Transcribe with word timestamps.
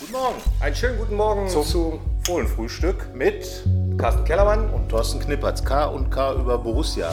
Guten 0.00 0.12
Morgen. 0.12 0.36
Einen 0.60 0.74
schönen 0.76 0.98
guten 0.98 1.16
Morgen 1.16 1.48
Zum 1.48 1.64
zu 1.64 2.00
Fohlenfrühstück 2.24 3.14
mit 3.14 3.64
Carsten 3.98 4.24
Kellermann. 4.24 4.70
und 4.70 4.88
Thorsten 4.88 5.18
Knippertz. 5.18 5.64
K 5.64 5.86
und 5.86 6.10
K 6.10 6.34
über 6.34 6.58
Borussia. 6.58 7.12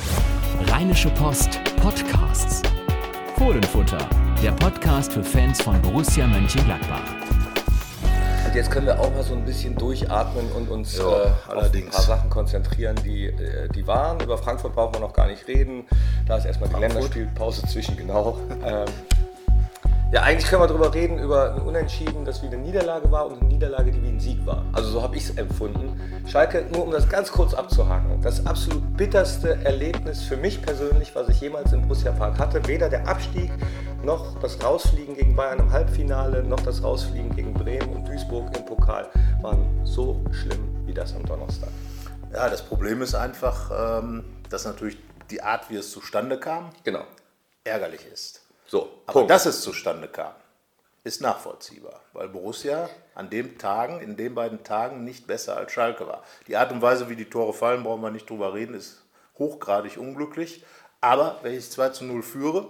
Rheinische 0.67 1.09
Post 1.11 1.59
Podcasts. 1.81 2.61
Fohlenfutter, 3.37 3.97
der 4.43 4.51
Podcast 4.51 5.13
für 5.13 5.23
Fans 5.23 5.61
von 5.61 5.81
Borussia 5.81 6.27
Mönchengladbach. 6.27 7.01
Und 8.45 8.53
jetzt 8.53 8.69
können 8.69 8.85
wir 8.85 8.99
auch 8.99 9.11
mal 9.11 9.23
so 9.23 9.33
ein 9.33 9.43
bisschen 9.43 9.75
durchatmen 9.75 10.51
und 10.51 10.69
uns 10.69 10.97
Ja, 10.97 11.03
äh, 11.03 11.55
auf 11.55 11.73
ein 11.73 11.89
paar 11.89 12.01
Sachen 12.01 12.29
konzentrieren, 12.29 12.95
die, 13.03 13.25
äh, 13.25 13.67
die 13.69 13.85
waren. 13.87 14.19
Über 14.19 14.37
Frankfurt 14.37 14.75
brauchen 14.75 14.93
wir 14.93 14.99
noch 14.99 15.13
gar 15.13 15.27
nicht 15.27 15.47
reden. 15.47 15.85
Da 16.27 16.37
ist 16.37 16.45
erstmal 16.45 16.69
die 16.69 16.79
Länderspielpause 16.79 17.65
zwischen, 17.67 17.97
genau. 17.97 18.37
Ähm, 18.63 18.85
ja, 20.11 20.21
eigentlich 20.21 20.49
können 20.49 20.61
wir 20.61 20.67
darüber 20.67 20.93
reden, 20.93 21.19
über 21.19 21.55
ein 21.55 21.61
Unentschieden, 21.61 22.25
das 22.25 22.41
wie 22.41 22.47
eine 22.47 22.57
Niederlage 22.57 23.11
war 23.11 23.25
und 23.25 23.39
eine 23.39 23.49
Niederlage, 23.49 23.91
die 23.91 24.01
wie 24.01 24.09
ein 24.09 24.19
Sieg 24.19 24.45
war. 24.45 24.63
Also 24.71 24.89
so 24.89 25.01
habe 25.01 25.15
ich 25.17 25.23
es 25.23 25.37
empfunden. 25.37 25.99
Schalke, 26.27 26.65
nur 26.71 26.83
um 26.83 26.91
das 26.91 27.09
ganz 27.09 27.31
kurz 27.31 27.53
abzuhaken, 27.53 28.21
das 28.21 28.45
absolut 28.45 28.95
bitterste 28.95 29.63
Erlebnis 29.65 30.23
für 30.23 30.37
mich 30.37 30.61
persönlich, 30.61 31.13
was 31.15 31.29
ich 31.29 31.41
jemals 31.41 31.73
im 31.73 31.81
Borussia 31.81 32.11
Park 32.11 32.39
hatte, 32.39 32.65
weder 32.67 32.87
der 32.89 33.07
Abstieg 33.07 33.51
noch 34.03 34.39
das 34.39 34.63
Rausfliegen 34.63 35.15
gegen 35.15 35.35
Bayern 35.35 35.59
im 35.59 35.71
Halbfinale, 35.71 36.43
noch 36.43 36.61
das 36.61 36.83
Rausfliegen 36.83 37.35
gegen 37.35 37.53
Bremen 37.53 37.89
und 37.93 38.07
Duisburg 38.07 38.55
im 38.55 38.65
Pokal 38.65 39.07
waren 39.41 39.67
so 39.83 40.23
schlimm 40.31 40.69
wie 40.85 40.93
das 40.93 41.15
am 41.15 41.25
Donnerstag. 41.25 41.69
Ja, 42.31 42.49
das 42.49 42.61
Problem 42.61 43.01
ist 43.01 43.15
einfach, 43.15 43.99
ähm, 44.01 44.23
dass 44.49 44.65
natürlich 44.65 44.97
die 45.31 45.41
Art, 45.41 45.69
wie 45.69 45.75
es 45.77 45.91
zustande 45.91 46.39
kam, 46.39 46.69
Genau. 46.83 47.03
ärgerlich 47.63 48.01
ist. 48.13 48.44
So, 48.67 48.89
Aber 49.05 49.13
Punkt. 49.13 49.29
dass 49.31 49.45
es 49.45 49.61
zustande 49.61 50.07
kam, 50.07 50.33
ist 51.03 51.21
nachvollziehbar, 51.21 52.01
weil 52.13 52.27
Borussia 52.29 52.89
an 53.13 53.29
den 53.29 53.57
Tagen, 53.59 53.99
in 54.01 54.17
den 54.17 54.33
beiden 54.33 54.63
Tagen 54.63 55.03
nicht 55.03 55.27
besser 55.27 55.55
als 55.57 55.71
Schalke 55.71 56.07
war. 56.07 56.23
Die 56.47 56.57
Art 56.57 56.71
und 56.71 56.81
Weise, 56.81 57.09
wie 57.09 57.15
die 57.15 57.29
Tore 57.29 57.53
fallen, 57.53 57.83
brauchen 57.83 58.01
wir 58.01 58.09
nicht 58.11 58.27
drüber 58.29 58.53
reden, 58.53 58.73
ist 58.73 59.03
hochgradig 59.37 59.97
unglücklich. 59.97 60.63
Aber 61.01 61.39
wenn 61.43 61.53
ich 61.53 61.69
2 61.69 61.89
zu 61.89 62.05
0 62.05 62.23
führe 62.23 62.67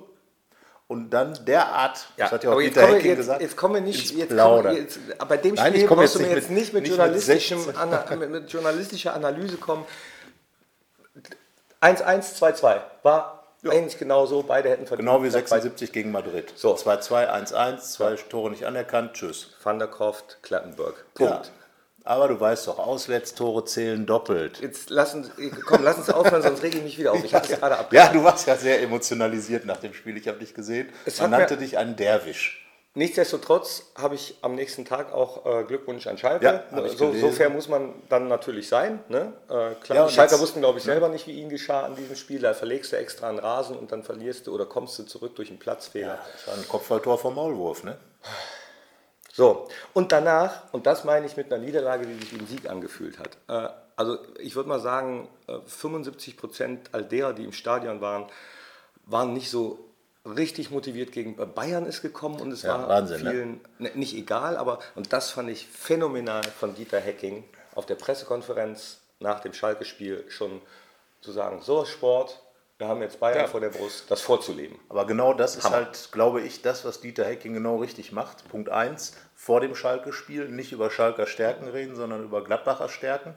und 0.88 1.12
dann 1.12 1.46
derart, 1.46 2.08
Ja, 2.18 2.26
das 2.26 2.32
hat 2.34 2.44
ja 2.44 2.52
auch 2.52 2.60
wir, 2.60 2.66
Hecking 2.70 3.06
jetzt, 3.06 3.18
gesagt, 3.18 3.42
jetzt 3.42 3.56
kommen 3.56 3.76
wir 3.76 3.82
nicht, 3.82 4.12
jetzt 4.12 4.38
kommen, 4.38 4.76
jetzt, 4.76 5.00
bei 5.30 5.38
dem 5.38 5.56
Nein, 5.56 5.74
Spiel 5.74 5.88
komme 5.88 6.02
jetzt 6.04 6.16
du 6.16 6.20
mir 6.20 6.26
nicht 6.28 6.36
jetzt 6.36 6.50
mit- 6.50 6.60
nicht 6.60 6.74
mit, 6.74 6.84
nicht 6.84 6.90
journalistischem, 6.90 7.60
16. 7.60 7.78
Ana, 7.82 8.16
mit, 8.18 8.30
mit 8.30 8.52
journalistischer 8.52 9.14
Analyse 9.14 9.56
kommen. 9.58 9.86
1-1, 11.82 12.36
2-2 12.38 12.82
war 13.04 13.35
eigentlich 13.72 13.98
genau 13.98 14.26
so, 14.26 14.44
beide 14.44 14.70
hätten 14.70 14.86
verdient. 14.88 15.08
genau 15.08 15.20
wie 15.24 15.28
Beide- 15.30 15.40
76 15.48 15.92
gegen 15.92 16.12
Madrid. 16.12 16.52
So. 16.56 16.76
2-2, 16.76 17.28
1-1, 17.30 17.80
zwei 17.94 18.16
Tore 18.16 18.50
nicht 18.52 18.66
anerkannt, 18.66 19.14
tschüss. 19.14 19.56
Van 19.64 19.80
der 19.80 19.88
Kroft, 19.88 20.40
Klattenburg. 20.42 21.06
Ja. 21.20 21.28
Punkt. 21.28 21.52
Aber 22.04 22.28
du 22.28 22.40
weißt 22.40 22.68
doch, 22.68 22.78
Auswärtstore 22.78 23.66
zählen 23.66 24.06
doppelt. 24.06 24.60
Jetzt 24.62 24.92
lass 24.92 25.16
uns, 25.16 25.32
komm, 25.66 25.84
lass 25.84 25.98
uns 25.98 26.10
aufhören, 26.12 26.44
sonst 26.44 26.62
rege 26.62 26.78
ich 26.78 26.84
mich 26.84 26.98
wieder 27.00 27.14
auf. 27.14 27.24
Ich 27.24 27.34
habe 27.34 27.48
es 27.52 27.60
gerade 27.60 27.78
ab. 27.80 27.92
Ja, 27.92 28.10
du 28.10 28.24
warst 28.24 28.46
ja 28.48 28.56
sehr 28.56 28.80
emotionalisiert 28.84 29.66
nach 29.66 29.78
dem 29.78 29.92
Spiel. 29.94 30.16
Ich 30.18 30.28
habe 30.28 30.38
dich 30.38 30.54
gesehen. 30.54 30.90
Es 31.06 31.20
Man 31.20 31.32
nannte 31.32 31.58
dich 31.58 31.80
einen 31.80 31.96
Derwisch. 31.96 32.65
Nichtsdestotrotz 32.98 33.84
habe 33.96 34.16
ich 34.16 34.38
am 34.42 34.56
nächsten 34.56 34.86
Tag 34.86 35.12
auch 35.14 35.46
äh, 35.46 35.64
Glückwunsch 35.66 36.08
an 36.08 36.18
Schalke. 36.18 36.46
Ja, 36.46 36.88
so, 36.88 37.14
so 37.14 37.30
fair 37.30 37.50
muss 37.50 37.68
man 37.68 37.94
dann 38.08 38.30
natürlich 38.30 38.70
sein. 38.70 39.04
Ne? 39.10 39.34
Äh, 39.50 39.76
klar, 39.84 40.10
Ja, 40.10 40.24
jetzt- 40.24 40.40
wussten, 40.40 40.62
glaube 40.62 40.80
ich, 40.80 40.86
selber 40.86 41.10
nicht, 41.10 41.28
wie 41.28 41.34
ihnen 41.40 41.50
geschah 41.50 41.82
an 41.84 41.96
diesem 41.98 42.16
Spiel. 42.16 42.40
Da 42.40 42.54
verlegst 42.54 42.94
du 42.94 42.98
extra 42.98 43.28
einen 43.28 43.40
Rasen 43.40 43.78
und 43.78 43.92
dann 43.92 44.02
verlierst 44.04 44.48
du 44.48 44.54
oder 44.56 44.66
kommst 44.66 44.98
du 44.98 45.04
zurück 45.04 45.36
durch 45.36 45.50
einen 45.50 45.60
Platzfehler. 45.60 46.20
Das 46.34 46.48
war 46.48 46.54
ein 46.54 46.68
Kopfballtor 46.70 47.18
vom 47.18 47.36
Maulwurf, 47.36 47.84
ne? 47.84 47.98
So, 49.34 49.68
und 49.94 50.14
danach, 50.14 50.64
und 50.72 50.86
das 50.88 51.04
meine 51.04 51.26
ich 51.26 51.36
mit 51.36 51.52
einer 51.52 51.62
Niederlage, 51.62 52.06
die 52.08 52.14
sich 52.14 52.34
wie 52.34 52.40
ein 52.40 52.48
Sieg 52.48 52.70
angefühlt 52.70 53.20
hat. 53.20 53.38
Äh, 53.50 53.70
also 53.98 54.20
ich 54.40 54.56
würde 54.56 54.70
mal 54.70 54.80
sagen, 54.80 55.28
äh, 55.48 55.58
75 55.68 56.38
Prozent 56.38 56.90
all 56.94 57.04
derer, 57.04 57.34
die 57.34 57.44
im 57.44 57.52
Stadion 57.52 58.00
waren, 58.00 58.28
waren 59.06 59.34
nicht 59.34 59.50
so 59.50 59.80
richtig 60.26 60.72
motiviert 60.72 61.12
gegen 61.12 61.36
Bayern 61.54 61.86
ist 61.86 62.02
gekommen 62.02 62.40
und 62.42 62.52
es 62.52 62.64
Ja, 62.64 62.80
war 62.80 62.90
Wahnsinn, 62.90 63.24
ne? 63.24 63.32
vielen 63.32 63.62
ne, 63.80 63.92
nicht 63.96 64.16
egal, 64.16 64.58
aber 64.58 64.80
und 64.96 65.14
das 65.14 65.30
fand 65.32 65.50
ich 65.50 65.68
phänomenal 65.68 66.44
von 66.44 66.76
Dieter 66.76 67.00
Hecking 67.00 67.44
auf 67.76 67.86
der 67.86 67.96
Pressekonferenz 67.96 69.02
nach 69.20 69.40
dem 69.40 69.54
Schalke-Spiel 69.54 70.26
schon 70.30 70.62
zu 71.22 71.32
sagen, 71.32 71.62
so 71.62 71.84
ist 71.84 71.90
Sport, 71.90 72.42
wir 72.78 72.88
haben 72.88 73.02
jetzt 73.02 73.20
Bayern 73.22 73.40
Ja. 73.42 73.48
vor 73.48 73.62
der 73.62 73.70
Brust, 73.70 74.12
das 74.12 74.22
vorzuleben. 74.22 74.78
Aber 74.90 75.08
genau 75.08 75.34
das 75.34 75.56
ist 75.56 75.64
Hammer. 75.64 75.78
halt, 75.78 76.10
glaube 76.12 76.42
ich, 76.42 76.62
das, 76.62 76.84
was 76.84 77.00
Dieter 77.00 77.24
Hecking 77.24 77.54
genau 77.54 77.78
richtig 77.78 78.12
macht. 78.12 78.48
Punkt 78.50 78.70
1, 78.70 79.14
vor 79.34 79.62
dem 79.62 79.76
Schalke-Spiel 79.76 80.50
nicht 80.50 80.74
über 80.74 80.90
Schalker 80.92 81.26
Stärken 81.26 81.70
reden, 81.70 81.96
sondern 81.96 82.24
über 82.24 82.44
Gladbacher 82.44 82.90
Stärken. 82.90 83.34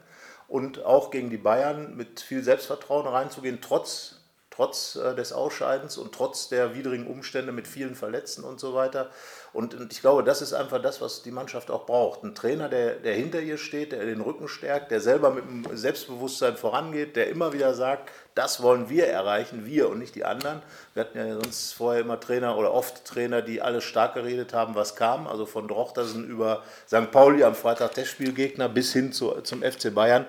Und 0.48 0.84
auch 0.84 1.10
gegen 1.12 1.30
die 1.30 1.36
Bayern 1.36 1.96
mit 1.96 2.20
viel 2.20 2.42
Selbstvertrauen 2.42 3.06
reinzugehen, 3.06 3.60
trotz, 3.60 4.16
trotz 4.58 4.96
äh, 4.96 5.14
des 5.14 5.32
Ausscheidens 5.32 5.98
und 5.98 6.12
trotz 6.12 6.48
der 6.48 6.74
widrigen 6.74 7.06
Umstände 7.06 7.52
mit 7.52 7.68
vielen 7.68 7.94
Verletzten 7.94 8.42
und 8.42 8.58
so 8.58 8.74
weiter. 8.74 9.08
Und, 9.52 9.72
und 9.74 9.92
ich 9.92 10.00
glaube, 10.00 10.24
das 10.24 10.42
ist 10.42 10.52
einfach 10.52 10.82
das, 10.82 11.00
was 11.00 11.22
die 11.22 11.30
Mannschaft 11.30 11.70
auch 11.70 11.86
braucht. 11.86 12.24
Ein 12.24 12.34
Trainer, 12.34 12.68
der, 12.68 12.96
der 12.96 13.14
hinter 13.14 13.40
ihr 13.40 13.56
steht, 13.56 13.92
der 13.92 14.04
den 14.04 14.20
Rücken 14.20 14.48
stärkt, 14.48 14.90
der 14.90 15.00
selber 15.00 15.30
mit 15.30 15.44
dem 15.44 15.76
Selbstbewusstsein 15.76 16.56
vorangeht, 16.56 17.14
der 17.14 17.28
immer 17.28 17.52
wieder 17.52 17.72
sagt, 17.72 18.10
das 18.38 18.62
wollen 18.62 18.88
wir 18.88 19.08
erreichen, 19.08 19.66
wir 19.66 19.88
und 19.88 19.98
nicht 19.98 20.14
die 20.14 20.24
anderen. 20.24 20.62
Wir 20.94 21.00
hatten 21.00 21.18
ja 21.18 21.34
sonst 21.34 21.72
vorher 21.72 22.02
immer 22.02 22.20
Trainer 22.20 22.56
oder 22.56 22.72
oft 22.72 23.04
Trainer, 23.04 23.42
die 23.42 23.60
alles 23.60 23.82
stark 23.82 24.14
geredet 24.14 24.54
haben, 24.54 24.76
was 24.76 24.94
kam. 24.94 25.26
Also 25.26 25.44
von 25.44 25.66
Drochtersen 25.66 26.24
über 26.28 26.62
St. 26.86 27.10
Pauli 27.10 27.42
am 27.42 27.56
Freitag 27.56 27.94
Testspielgegner 27.94 28.68
bis 28.68 28.92
hin 28.92 29.12
zu, 29.12 29.32
zum 29.40 29.62
FC 29.62 29.92
Bayern. 29.92 30.24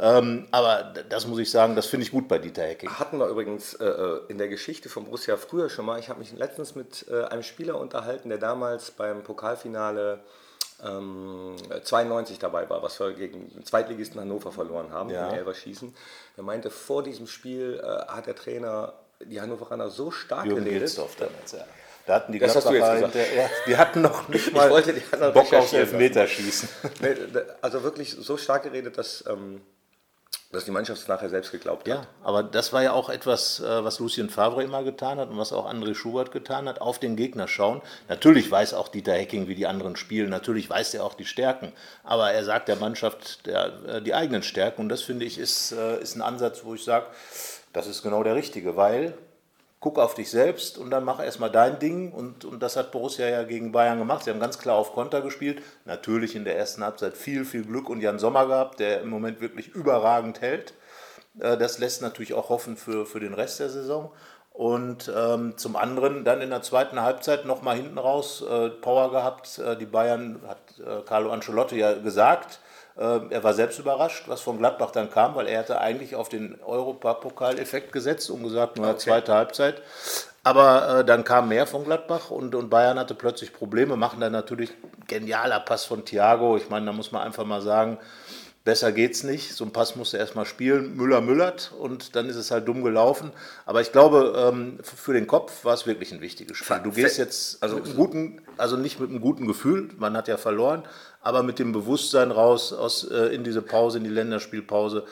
Ähm, 0.00 0.48
aber 0.50 0.94
das 1.08 1.28
muss 1.28 1.38
ich 1.38 1.48
sagen, 1.48 1.76
das 1.76 1.86
finde 1.86 2.04
ich 2.04 2.10
gut 2.10 2.26
bei 2.26 2.38
Dieter 2.38 2.64
Hecking. 2.64 2.90
Hatten 2.90 3.18
wir 3.18 3.28
übrigens 3.28 3.74
äh, 3.74 3.86
äh, 3.86 4.20
in 4.26 4.38
der 4.38 4.48
Geschichte 4.48 4.88
von 4.88 5.04
Borussia 5.04 5.36
früher 5.36 5.70
schon 5.70 5.86
mal. 5.86 6.00
Ich 6.00 6.08
habe 6.08 6.18
mich 6.18 6.32
letztens 6.32 6.74
mit 6.74 7.06
äh, 7.08 7.22
einem 7.26 7.44
Spieler 7.44 7.78
unterhalten, 7.78 8.30
der 8.30 8.38
damals 8.38 8.90
beim 8.90 9.22
Pokalfinale 9.22 10.18
ähm, 10.84 11.56
92 11.82 12.38
dabei 12.38 12.68
war, 12.68 12.82
was 12.82 12.98
wir 13.00 13.12
gegen 13.12 13.48
den 13.50 13.64
Zweitligisten 13.64 14.20
Hannover 14.20 14.52
verloren 14.52 14.90
haben, 14.92 15.10
Ja. 15.10 15.28
im 15.30 15.34
Elverschießen. 15.36 15.94
Der 16.36 16.44
meinte, 16.44 16.70
vor 16.70 17.02
diesem 17.02 17.26
Spiel 17.26 17.80
äh, 17.82 17.86
hat 18.12 18.26
der 18.26 18.34
Trainer 18.36 18.92
die 19.24 19.40
Hannoveraner 19.40 19.88
so 19.90 20.10
stark 20.10 20.44
Jürgen 20.46 20.64
geredet. 20.64 20.80
Gilsdorf 20.82 21.16
damals, 21.16 21.52
ja. 21.52 21.64
Da 22.06 22.16
hatten 22.16 22.32
die 22.32 22.38
Das 22.38 22.54
hast 22.54 22.68
du 22.68 22.74
jetzt 22.74 22.92
gesagt. 22.92 23.14
ja, 23.14 23.48
die 23.66 23.76
hatten 23.78 24.02
noch 24.02 24.28
nicht 24.28 24.52
mal 24.52 24.68
wollte 24.68 24.92
Bock 25.32 25.50
lassen. 25.50 25.76
Elfmeterschießen. 25.76 26.68
Nee, 27.00 27.14
also 27.62 27.82
wirklich 27.82 28.10
so 28.10 28.36
stark 28.36 28.64
geredet, 28.64 28.98
dass, 28.98 29.24
ähm, 29.26 29.62
dass 30.54 30.64
die 30.64 30.70
Mannschaft 30.70 31.02
es 31.02 31.08
nachher 31.08 31.28
selbst 31.28 31.52
geglaubt 31.52 31.88
hat. 31.88 31.88
Ja, 31.88 32.06
aber 32.22 32.42
das 32.42 32.72
war 32.72 32.82
ja 32.82 32.92
auch 32.92 33.10
etwas, 33.10 33.60
äh, 33.60 33.84
was 33.84 33.98
Lucien 33.98 34.30
Favre 34.30 34.62
immer 34.62 34.82
getan 34.82 35.18
hat 35.18 35.30
und 35.30 35.38
was 35.38 35.52
auch 35.52 35.70
André 35.70 35.94
Schubert 35.94 36.32
getan 36.32 36.68
hat, 36.68 36.80
auf 36.80 36.98
den 36.98 37.16
Gegner 37.16 37.48
schauen. 37.48 37.82
Natürlich 38.08 38.50
weiß 38.50 38.74
auch 38.74 38.88
Dieter 38.88 39.12
Hecking, 39.12 39.48
wie 39.48 39.54
die 39.54 39.66
anderen 39.66 39.96
spielen, 39.96 40.30
natürlich 40.30 40.70
weiß 40.70 40.94
er 40.94 41.04
auch 41.04 41.14
die 41.14 41.26
Stärken, 41.26 41.72
aber 42.02 42.32
er 42.32 42.44
sagt 42.44 42.68
der 42.68 42.76
Mannschaft 42.76 43.46
der, 43.46 43.72
äh, 43.86 44.02
die 44.02 44.14
eigenen 44.14 44.42
Stärken. 44.42 44.82
Und 44.82 44.88
das 44.88 45.02
finde 45.02 45.26
ich 45.26 45.38
ist, 45.38 45.72
äh, 45.72 46.00
ist 46.00 46.16
ein 46.16 46.22
Ansatz, 46.22 46.64
wo 46.64 46.74
ich 46.74 46.84
sage, 46.84 47.06
das 47.72 47.86
ist 47.86 48.02
genau 48.02 48.22
der 48.22 48.36
richtige, 48.36 48.76
weil 48.76 49.14
guck 49.84 49.98
auf 49.98 50.14
dich 50.14 50.30
selbst 50.30 50.78
und 50.78 50.88
dann 50.88 51.04
mach 51.04 51.22
erstmal 51.22 51.50
dein 51.50 51.78
Ding. 51.78 52.10
Und, 52.10 52.46
und 52.46 52.62
das 52.62 52.74
hat 52.74 52.90
Borussia 52.90 53.28
ja 53.28 53.42
gegen 53.42 53.70
Bayern 53.70 53.98
gemacht. 53.98 54.24
Sie 54.24 54.30
haben 54.30 54.40
ganz 54.40 54.58
klar 54.58 54.76
auf 54.76 54.94
Konter 54.94 55.20
gespielt. 55.20 55.60
Natürlich 55.84 56.34
in 56.34 56.46
der 56.46 56.56
ersten 56.56 56.82
Halbzeit 56.82 57.18
viel, 57.18 57.44
viel 57.44 57.66
Glück 57.66 57.90
und 57.90 58.00
Jan 58.00 58.18
Sommer 58.18 58.46
gehabt, 58.46 58.80
der 58.80 59.02
im 59.02 59.10
Moment 59.10 59.42
wirklich 59.42 59.68
überragend 59.68 60.40
hält. 60.40 60.72
Äh, 61.38 61.58
Das 61.58 61.78
lässt 61.78 62.00
natürlich 62.00 62.32
auch 62.32 62.48
hoffen 62.48 62.78
für, 62.78 63.04
für 63.04 63.20
den 63.20 63.34
Rest 63.34 63.60
der 63.60 63.68
Saison. 63.68 64.10
Und 64.54 65.12
ähm, 65.14 65.58
zum 65.58 65.76
anderen 65.76 66.24
dann 66.24 66.40
in 66.40 66.48
der 66.48 66.62
zweiten 66.62 67.02
Halbzeit 67.02 67.44
nochmal 67.44 67.76
hinten 67.76 67.98
raus 67.98 68.40
äh, 68.40 68.70
Power 68.70 69.10
gehabt. 69.10 69.58
Äh, 69.58 69.76
die 69.76 69.84
Bayern 69.84 70.40
hat 70.48 70.78
äh, 70.78 71.02
Carlo 71.04 71.30
Ancelotti 71.30 71.76
ja 71.76 71.92
gesagt. 71.92 72.58
Äh, 72.96 73.20
er 73.30 73.42
war 73.42 73.54
selbst 73.54 73.78
überrascht, 73.78 74.24
was 74.28 74.40
von 74.40 74.58
Gladbach 74.58 74.92
dann 74.92 75.10
kam, 75.10 75.34
weil 75.34 75.48
er 75.48 75.60
hatte 75.60 75.80
eigentlich 75.80 76.14
auf 76.14 76.28
den 76.28 76.58
Europapokal-Effekt 76.64 77.92
gesetzt 77.92 78.30
und 78.30 78.42
gesagt, 78.42 78.76
nur 78.76 78.86
eine 78.86 78.96
zweite 78.98 79.34
Halbzeit. 79.34 79.82
Aber 80.44 80.98
äh, 81.00 81.04
dann 81.04 81.24
kam 81.24 81.48
mehr 81.48 81.66
von 81.66 81.84
Gladbach 81.84 82.30
und, 82.30 82.54
und 82.54 82.68
Bayern 82.68 82.98
hatte 82.98 83.14
plötzlich 83.14 83.52
Probleme, 83.52 83.96
machen 83.96 84.20
dann 84.20 84.32
natürlich 84.32 84.70
genialer 85.08 85.60
Pass 85.60 85.86
von 85.86 86.04
Thiago. 86.04 86.56
Ich 86.56 86.68
meine, 86.68 86.86
da 86.86 86.92
muss 86.92 87.12
man 87.12 87.22
einfach 87.22 87.46
mal 87.46 87.62
sagen, 87.62 87.98
besser 88.64 88.92
geht's 88.92 89.22
nicht. 89.22 89.54
So 89.54 89.64
ein 89.64 89.72
Pass 89.72 89.96
musste 89.96 90.16
erstmal 90.16 90.46
spielen. 90.46 90.96
Müller 90.96 91.20
müllert 91.20 91.72
und 91.78 92.16
dann 92.16 92.28
ist 92.28 92.36
es 92.36 92.50
halt 92.50 92.66
dumm 92.66 92.82
gelaufen. 92.82 93.32
Aber 93.66 93.80
ich 93.80 93.92
glaube, 93.92 94.34
ähm, 94.36 94.78
für 94.82 95.12
den 95.12 95.26
Kopf 95.26 95.64
war 95.64 95.74
es 95.74 95.86
wirklich 95.86 96.12
ein 96.12 96.20
wichtiges 96.20 96.56
Spiel. 96.56 96.80
Du 96.82 96.90
gehst 96.90 97.18
jetzt 97.18 97.62
also 97.62 97.78
guten, 97.78 98.42
also 98.56 98.76
nicht 98.76 99.00
mit 99.00 99.10
einem 99.10 99.20
guten 99.20 99.46
Gefühl, 99.46 99.90
man 99.98 100.16
hat 100.16 100.28
ja 100.28 100.36
verloren, 100.36 100.82
aber 101.24 101.42
mit 101.42 101.58
dem 101.58 101.72
Bewusstsein 101.72 102.30
raus 102.30 102.72
aus, 102.72 103.02
äh, 103.04 103.34
in 103.34 103.42
diese 103.44 103.62
Pause, 103.62 103.98
in 103.98 104.04
die 104.04 104.10
Länderspielpause, 104.10 105.04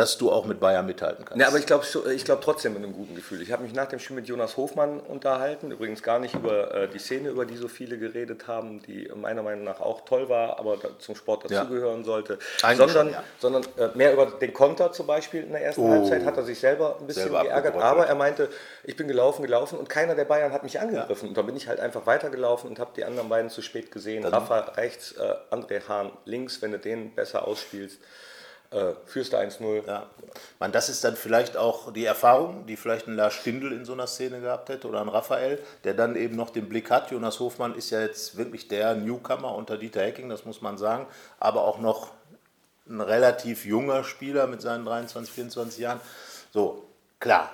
dass 0.00 0.16
du 0.16 0.32
auch 0.32 0.46
mit 0.46 0.60
Bayern 0.60 0.86
mithalten 0.86 1.26
kannst. 1.26 1.38
Ja, 1.38 1.48
aber 1.48 1.58
ich 1.58 1.66
glaube 1.66 1.84
ich 2.14 2.24
glaub 2.24 2.40
trotzdem 2.40 2.72
mit 2.72 2.82
einem 2.82 2.94
guten 2.94 3.14
Gefühl. 3.14 3.42
Ich 3.42 3.52
habe 3.52 3.62
mich 3.62 3.74
nach 3.74 3.84
dem 3.84 3.98
Spiel 3.98 4.16
mit 4.16 4.26
Jonas 4.26 4.56
Hofmann 4.56 4.98
unterhalten, 4.98 5.72
übrigens 5.72 6.02
gar 6.02 6.18
nicht 6.18 6.34
über 6.34 6.74
äh, 6.74 6.88
die 6.88 6.98
Szene, 6.98 7.28
über 7.28 7.44
die 7.44 7.58
so 7.58 7.68
viele 7.68 7.98
geredet 7.98 8.48
haben, 8.48 8.80
die 8.80 9.10
meiner 9.14 9.42
Meinung 9.42 9.64
nach 9.64 9.80
auch 9.80 10.06
toll 10.06 10.30
war, 10.30 10.58
aber 10.58 10.78
da, 10.78 10.88
zum 10.98 11.16
Sport 11.16 11.50
dazugehören 11.50 11.98
ja. 11.98 12.04
sollte, 12.04 12.38
Eigentlich 12.62 12.78
sondern, 12.78 13.06
schon, 13.08 13.12
ja. 13.12 13.24
sondern 13.40 13.62
äh, 13.76 13.94
mehr 13.94 14.14
über 14.14 14.24
den 14.24 14.54
Konter 14.54 14.90
zum 14.90 15.06
Beispiel 15.06 15.42
in 15.42 15.52
der 15.52 15.64
ersten 15.64 15.82
oh. 15.82 15.90
Halbzeit 15.90 16.24
hat 16.24 16.38
er 16.38 16.44
sich 16.44 16.58
selber 16.58 16.96
ein 16.98 17.06
bisschen 17.06 17.24
selber 17.24 17.42
geärgert, 17.42 17.76
aber 17.76 18.06
er 18.06 18.14
meinte, 18.14 18.48
ich 18.84 18.96
bin 18.96 19.06
gelaufen, 19.06 19.42
gelaufen 19.42 19.78
und 19.78 19.90
keiner 19.90 20.14
der 20.14 20.24
Bayern 20.24 20.50
hat 20.50 20.62
mich 20.62 20.80
angegriffen. 20.80 21.26
Ja. 21.26 21.28
Und 21.28 21.36
dann 21.36 21.44
bin 21.44 21.56
ich 21.56 21.68
halt 21.68 21.78
einfach 21.78 22.06
weitergelaufen 22.06 22.70
und 22.70 22.78
habe 22.78 22.92
die 22.96 23.04
anderen 23.04 23.28
beiden 23.28 23.50
zu 23.50 23.60
spät 23.60 23.90
gesehen. 23.90 24.22
Dann 24.22 24.32
Rafa 24.32 24.60
rechts, 24.76 25.12
äh, 25.12 25.34
André 25.54 25.86
Hahn 25.86 26.10
links, 26.24 26.62
wenn 26.62 26.72
du 26.72 26.78
den 26.78 27.14
besser 27.14 27.46
ausspielst 27.46 27.98
äh, 28.70 28.92
führst 29.06 29.32
du 29.32 29.36
1-0. 29.36 29.86
Ja. 29.86 30.06
Man, 30.58 30.72
das 30.72 30.88
ist 30.88 31.02
dann 31.02 31.16
vielleicht 31.16 31.56
auch 31.56 31.92
die 31.92 32.04
Erfahrung, 32.04 32.66
die 32.66 32.76
vielleicht 32.76 33.08
ein 33.08 33.16
Lars 33.16 33.34
Stindl 33.34 33.72
in 33.72 33.84
so 33.84 33.92
einer 33.92 34.06
Szene 34.06 34.40
gehabt 34.40 34.68
hätte 34.68 34.88
oder 34.88 35.00
ein 35.00 35.08
Raphael, 35.08 35.58
der 35.84 35.94
dann 35.94 36.16
eben 36.16 36.36
noch 36.36 36.50
den 36.50 36.68
Blick 36.68 36.90
hat. 36.90 37.10
Jonas 37.10 37.40
Hofmann 37.40 37.74
ist 37.74 37.90
ja 37.90 38.00
jetzt 38.00 38.36
wirklich 38.36 38.68
der 38.68 38.94
Newcomer 38.94 39.54
unter 39.54 39.76
Dieter 39.76 40.02
Hecking, 40.02 40.28
das 40.28 40.44
muss 40.44 40.62
man 40.62 40.78
sagen, 40.78 41.06
aber 41.38 41.64
auch 41.64 41.78
noch 41.78 42.12
ein 42.88 43.00
relativ 43.00 43.64
junger 43.64 44.04
Spieler 44.04 44.46
mit 44.46 44.60
seinen 44.60 44.84
23, 44.84 45.32
24 45.32 45.78
Jahren. 45.78 46.00
So, 46.52 46.84
klar, 47.20 47.50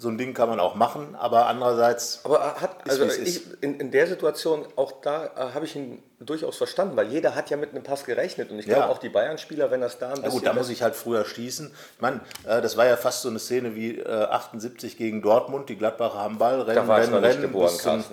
so 0.00 0.08
ein 0.08 0.16
Ding 0.16 0.32
kann 0.32 0.48
man 0.48 0.60
auch 0.60 0.74
machen, 0.74 1.14
aber 1.14 1.46
andererseits. 1.46 2.20
Aber 2.24 2.56
hat, 2.60 2.88
also 2.88 3.04
ich, 3.04 3.42
in, 3.60 3.78
in 3.78 3.90
der 3.90 4.06
Situation, 4.06 4.66
auch 4.76 4.92
da 5.02 5.26
äh, 5.26 5.54
habe 5.54 5.66
ich 5.66 5.76
ihn 5.76 6.02
durchaus 6.20 6.56
verstanden, 6.56 6.96
weil 6.96 7.08
jeder 7.08 7.34
hat 7.34 7.50
ja 7.50 7.58
mit 7.58 7.70
einem 7.70 7.82
Pass 7.82 8.04
gerechnet 8.04 8.50
und 8.50 8.58
ich 8.58 8.64
glaube 8.64 8.82
ja. 8.82 8.88
auch 8.88 8.98
die 8.98 9.10
Bayern-Spieler, 9.10 9.70
wenn 9.70 9.82
das 9.82 9.98
da 9.98 10.08
ein 10.08 10.12
bisschen. 10.14 10.24
Ja 10.24 10.30
gut, 10.30 10.46
da 10.46 10.52
muss 10.54 10.70
ich 10.70 10.82
halt 10.82 10.96
früher 10.96 11.24
schießen. 11.24 11.70
Mann, 11.98 12.20
äh, 12.46 12.62
das 12.62 12.78
war 12.78 12.86
ja 12.86 12.96
fast 12.96 13.22
so 13.22 13.28
eine 13.28 13.38
Szene 13.38 13.74
wie 13.74 13.98
äh, 13.98 14.08
78 14.08 14.96
gegen 14.96 15.20
Dortmund, 15.20 15.68
die 15.68 15.76
Gladbacher 15.76 16.18
haben 16.18 16.38
Ball, 16.38 16.62
rennen, 16.62 16.76
da 16.76 16.88
war 16.88 17.00
rennen, 17.00 17.14
rennen. 17.14 17.42
Geboren, 17.42 17.74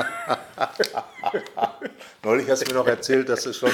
Neulich 2.22 2.50
hast 2.50 2.66
du 2.66 2.72
mir 2.72 2.78
noch 2.78 2.86
erzählt, 2.86 3.30
dass 3.30 3.44
du 3.44 3.54
schon 3.54 3.70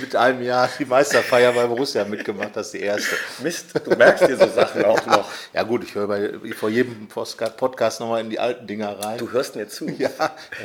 mit 0.00 0.14
einem 0.14 0.42
Jahr 0.42 0.68
die 0.78 0.84
Meisterfeier 0.84 1.52
bei 1.52 1.66
Borussia 1.66 2.04
mitgemacht 2.04 2.50
hast, 2.54 2.72
die 2.72 2.80
erste. 2.80 3.16
Mist, 3.42 3.68
du 3.82 3.96
merkst 3.96 4.28
dir 4.28 4.36
so 4.36 4.46
Sachen 4.46 4.84
auch 4.84 5.06
noch. 5.06 5.26
Ja 5.54 5.62
gut, 5.62 5.84
ich 5.84 5.94
höre 5.94 6.06
bei, 6.06 6.34
vor 6.54 6.68
jedem 6.68 7.08
Podcast 7.08 8.00
nochmal 8.00 8.20
in 8.20 8.28
die 8.28 8.38
alten 8.38 8.66
Dinger 8.66 8.98
rein. 8.98 9.18
Du 9.18 9.32
hörst 9.32 9.56
mir 9.56 9.68
zu. 9.68 9.88
Ja, 9.88 10.10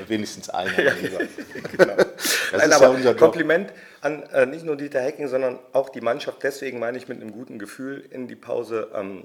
wenigstens 0.07 0.49
einer. 0.49 0.77
Ja, 0.77 0.91
genau. 1.77 1.95
Das 1.95 2.51
Nein, 2.51 2.69
ist 2.69 2.81
aber 2.81 2.99
ja 2.99 3.13
Kompliment 3.13 3.71
an 4.01 4.23
äh, 4.33 4.45
nicht 4.45 4.65
nur 4.65 4.75
Dieter 4.75 4.99
Hecking, 4.99 5.29
sondern 5.29 5.59
auch 5.71 5.89
die 5.89 6.01
Mannschaft. 6.01 6.43
Deswegen 6.43 6.79
meine 6.79 6.97
ich 6.97 7.07
mit 7.07 7.21
einem 7.21 7.31
guten 7.31 7.57
Gefühl 7.57 8.03
in 8.09 8.27
die 8.27 8.35
Pause. 8.35 8.89
Ähm, 8.93 9.23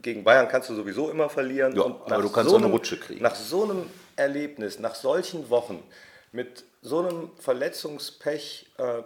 gegen 0.00 0.22
Bayern 0.22 0.46
kannst 0.48 0.70
du 0.70 0.74
sowieso 0.74 1.10
immer 1.10 1.28
verlieren. 1.28 1.74
Ja, 1.74 1.84
aber 1.84 2.22
du 2.22 2.30
kannst 2.30 2.50
so 2.50 2.56
auch 2.56 2.60
eine 2.60 2.70
Rutsche 2.70 2.98
kriegen. 2.98 3.22
Nach 3.22 3.34
so 3.34 3.64
einem 3.64 3.86
Erlebnis, 4.16 4.78
nach 4.78 4.94
solchen 4.94 5.50
Wochen 5.50 5.82
mit 6.32 6.64
so 6.80 7.00
einem 7.00 7.30
Verletzungspech 7.38 8.66
äh, 8.78 9.02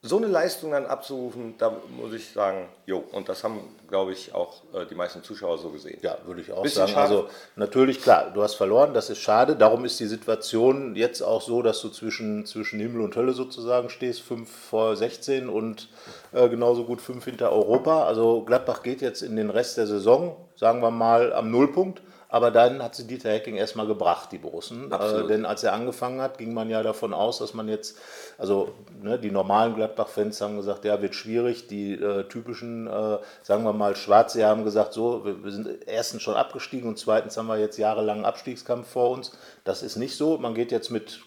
so 0.00 0.16
eine 0.16 0.28
Leistung 0.28 0.70
dann 0.70 0.86
abzurufen, 0.86 1.54
da 1.58 1.72
muss 1.96 2.12
ich 2.12 2.30
sagen, 2.30 2.68
jo, 2.86 3.02
und 3.10 3.28
das 3.28 3.42
haben, 3.42 3.58
glaube 3.88 4.12
ich, 4.12 4.32
auch 4.32 4.62
äh, 4.72 4.86
die 4.86 4.94
meisten 4.94 5.24
Zuschauer 5.24 5.58
so 5.58 5.70
gesehen. 5.70 5.98
Ja, 6.02 6.18
würde 6.24 6.40
ich 6.40 6.52
auch 6.52 6.62
Bisschen 6.62 6.86
sagen. 6.86 6.92
Schade. 6.92 7.16
Also 7.16 7.28
natürlich, 7.56 8.00
klar, 8.00 8.30
du 8.32 8.42
hast 8.42 8.54
verloren, 8.54 8.94
das 8.94 9.10
ist 9.10 9.18
schade. 9.18 9.56
Darum 9.56 9.84
ist 9.84 9.98
die 9.98 10.06
Situation 10.06 10.94
jetzt 10.94 11.20
auch 11.20 11.42
so, 11.42 11.62
dass 11.62 11.80
du 11.80 11.88
zwischen, 11.88 12.46
zwischen 12.46 12.78
Himmel 12.78 13.00
und 13.00 13.16
Hölle 13.16 13.32
sozusagen 13.32 13.90
stehst, 13.90 14.20
5 14.20 14.48
vor 14.48 14.94
16 14.94 15.48
und 15.48 15.88
äh, 16.32 16.48
genauso 16.48 16.84
gut 16.84 17.00
5 17.00 17.24
hinter 17.24 17.50
Europa. 17.50 18.04
Also 18.04 18.44
Gladbach 18.44 18.84
geht 18.84 19.00
jetzt 19.00 19.22
in 19.22 19.34
den 19.34 19.50
Rest 19.50 19.78
der 19.78 19.88
Saison, 19.88 20.36
sagen 20.54 20.80
wir 20.80 20.92
mal, 20.92 21.32
am 21.32 21.50
Nullpunkt. 21.50 22.02
Aber 22.30 22.50
dann 22.50 22.82
hat 22.82 22.94
sie 22.94 23.06
Dieter 23.06 23.30
Hecking 23.30 23.56
erstmal 23.56 23.86
gebracht, 23.86 24.30
die 24.32 24.38
Borussen. 24.38 24.92
Äh, 24.92 25.26
denn 25.26 25.46
als 25.46 25.64
er 25.64 25.72
angefangen 25.72 26.20
hat, 26.20 26.36
ging 26.36 26.52
man 26.52 26.68
ja 26.68 26.82
davon 26.82 27.14
aus, 27.14 27.38
dass 27.38 27.54
man 27.54 27.68
jetzt, 27.68 27.98
also 28.36 28.74
ne, 29.00 29.18
die 29.18 29.30
normalen 29.30 29.74
Gladbach-Fans 29.74 30.40
haben 30.42 30.56
gesagt, 30.56 30.84
ja, 30.84 31.00
wird 31.00 31.14
schwierig. 31.14 31.68
Die 31.68 31.94
äh, 31.94 32.24
typischen, 32.24 32.86
äh, 32.86 33.18
sagen 33.42 33.64
wir 33.64 33.72
mal, 33.72 33.96
Schwarze 33.96 34.44
haben 34.44 34.64
gesagt, 34.64 34.92
so, 34.92 35.24
wir, 35.24 35.42
wir, 35.42 35.52
sind 35.52 35.68
erstens 35.86 36.22
schon 36.22 36.34
abgestiegen 36.34 36.86
und 36.88 36.98
zweitens 36.98 37.36
haben 37.38 37.46
wir 37.46 37.58
jetzt 37.58 37.78
jahrelang 37.78 38.26
Abstiegskampf 38.26 38.88
vor 38.88 39.10
uns. 39.10 39.32
Das 39.64 39.82
ist 39.82 39.96
nicht 39.96 40.14
so. 40.16 40.36
Man 40.36 40.54
geht 40.54 40.70
jetzt 40.70 40.90
mit 40.90 41.20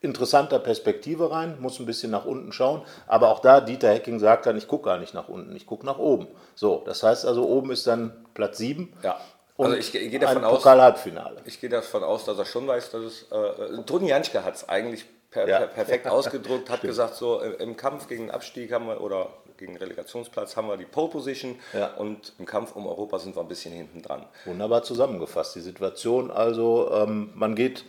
interessanter 0.00 0.60
Perspektive 0.60 1.32
rein, 1.32 1.56
muss 1.60 1.80
ein 1.80 1.86
bisschen 1.86 2.12
nach 2.12 2.24
unten 2.24 2.52
schauen. 2.52 2.82
Aber 3.08 3.30
auch 3.30 3.40
da, 3.40 3.60
Dieter 3.60 3.88
Hecking 3.88 4.20
sagt 4.20 4.46
dann, 4.46 4.56
ich 4.56 4.68
gucke 4.68 4.84
gar 4.84 4.98
nicht 4.98 5.14
nach 5.14 5.28
unten, 5.28 5.56
ich 5.56 5.66
gucke 5.66 5.84
nach 5.84 5.98
oben. 5.98 6.28
So, 6.54 6.84
das 6.86 7.02
heißt 7.02 7.26
also, 7.26 7.48
oben 7.48 7.72
ist 7.72 7.88
dann 7.88 8.12
Platz 8.32 8.58
7. 8.58 8.92
Ja 9.02 9.16
also 9.58 9.76
ich, 9.76 9.94
ich 9.94 10.10
gehe 10.10 10.18
davon 10.18 10.44
aus, 10.44 10.58
Pokal-Halbfinale. 10.58 11.42
Ich 11.44 11.60
gehe 11.60 11.70
davon 11.70 12.04
aus, 12.04 12.24
dass 12.24 12.38
er 12.38 12.44
schon 12.44 12.66
weiß, 12.66 12.90
dass 12.90 13.02
es. 13.02 13.22
Äh, 13.30 13.82
Toni 13.84 14.08
Janschke 14.08 14.44
hat 14.44 14.56
es 14.56 14.68
eigentlich 14.68 15.04
per, 15.30 15.48
ja. 15.48 15.58
per, 15.58 15.66
perfekt 15.68 16.06
ausgedrückt, 16.08 16.70
hat 16.70 16.82
gesagt, 16.82 17.16
so 17.16 17.40
im 17.40 17.76
Kampf 17.76 18.08
gegen 18.08 18.24
den 18.24 18.30
Abstieg 18.30 18.72
haben 18.72 18.86
wir 18.86 19.00
oder 19.00 19.30
gegen 19.56 19.72
den 19.72 19.78
Relegationsplatz 19.78 20.56
haben 20.56 20.68
wir 20.68 20.76
die 20.76 20.84
Pole 20.84 21.08
Position 21.08 21.56
ja. 21.72 21.94
und 21.94 22.34
im 22.38 22.44
Kampf 22.44 22.76
um 22.76 22.86
Europa 22.86 23.18
sind 23.18 23.36
wir 23.36 23.40
ein 23.40 23.48
bisschen 23.48 23.72
hinten 23.72 24.02
dran. 24.02 24.26
Wunderbar 24.44 24.82
zusammengefasst, 24.82 25.54
die 25.54 25.60
Situation. 25.60 26.30
Also 26.30 26.90
ähm, 26.92 27.30
man 27.34 27.54
geht 27.54 27.84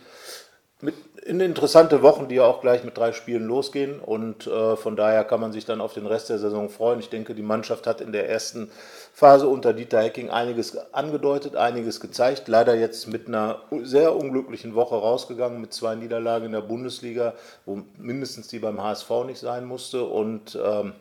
mit 0.80 0.94
in 1.24 1.40
interessante 1.40 2.02
Wochen, 2.02 2.28
die 2.28 2.36
ja 2.36 2.44
auch 2.44 2.60
gleich 2.60 2.84
mit 2.84 2.96
drei 2.96 3.12
Spielen 3.12 3.44
losgehen. 3.44 4.00
Und 4.00 4.46
äh, 4.46 4.76
von 4.76 4.96
daher 4.96 5.24
kann 5.24 5.40
man 5.40 5.52
sich 5.52 5.66
dann 5.66 5.80
auf 5.80 5.92
den 5.92 6.06
Rest 6.06 6.30
der 6.30 6.38
Saison 6.38 6.70
freuen. 6.70 7.00
Ich 7.00 7.10
denke, 7.10 7.34
die 7.34 7.42
Mannschaft 7.42 7.86
hat 7.86 8.00
in 8.00 8.12
der 8.12 8.28
ersten 8.28 8.70
Phase 9.18 9.48
unter 9.48 9.72
Dieter 9.72 10.00
Hecking 10.00 10.30
einiges 10.30 10.76
angedeutet, 10.94 11.56
einiges 11.56 11.98
gezeigt. 11.98 12.46
Leider 12.46 12.76
jetzt 12.76 13.08
mit 13.08 13.26
einer 13.26 13.62
sehr 13.82 14.14
unglücklichen 14.14 14.76
Woche 14.76 14.94
rausgegangen, 14.94 15.60
mit 15.60 15.72
zwei 15.72 15.96
Niederlagen 15.96 16.46
in 16.46 16.52
der 16.52 16.60
Bundesliga, 16.60 17.34
wo 17.66 17.82
mindestens 17.96 18.46
die 18.46 18.60
beim 18.60 18.80
HSV 18.80 19.10
nicht 19.26 19.40
sein 19.40 19.64
musste. 19.64 20.04
Und 20.04 20.56
ähm, 20.64 20.92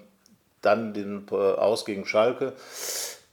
dann 0.63 0.95
den 0.95 1.27
äh, 1.29 1.35
Aus 1.35 1.85
gegen 1.85 2.07
Schalke. 2.07 2.53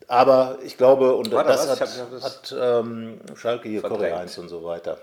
Aber 0.06 0.58
ich 0.62 0.76
glaube, 0.76 1.14
und 1.14 1.32
War 1.32 1.44
das, 1.44 1.66
das 1.66 1.80
hat, 1.80 2.22
hat 2.22 2.54
ähm, 2.58 3.20
Schalke 3.36 3.68
hier 3.68 3.82
Korea 3.82 4.18
1 4.18 4.36
und 4.38 4.48
so 4.48 4.62
weiter. 4.62 4.98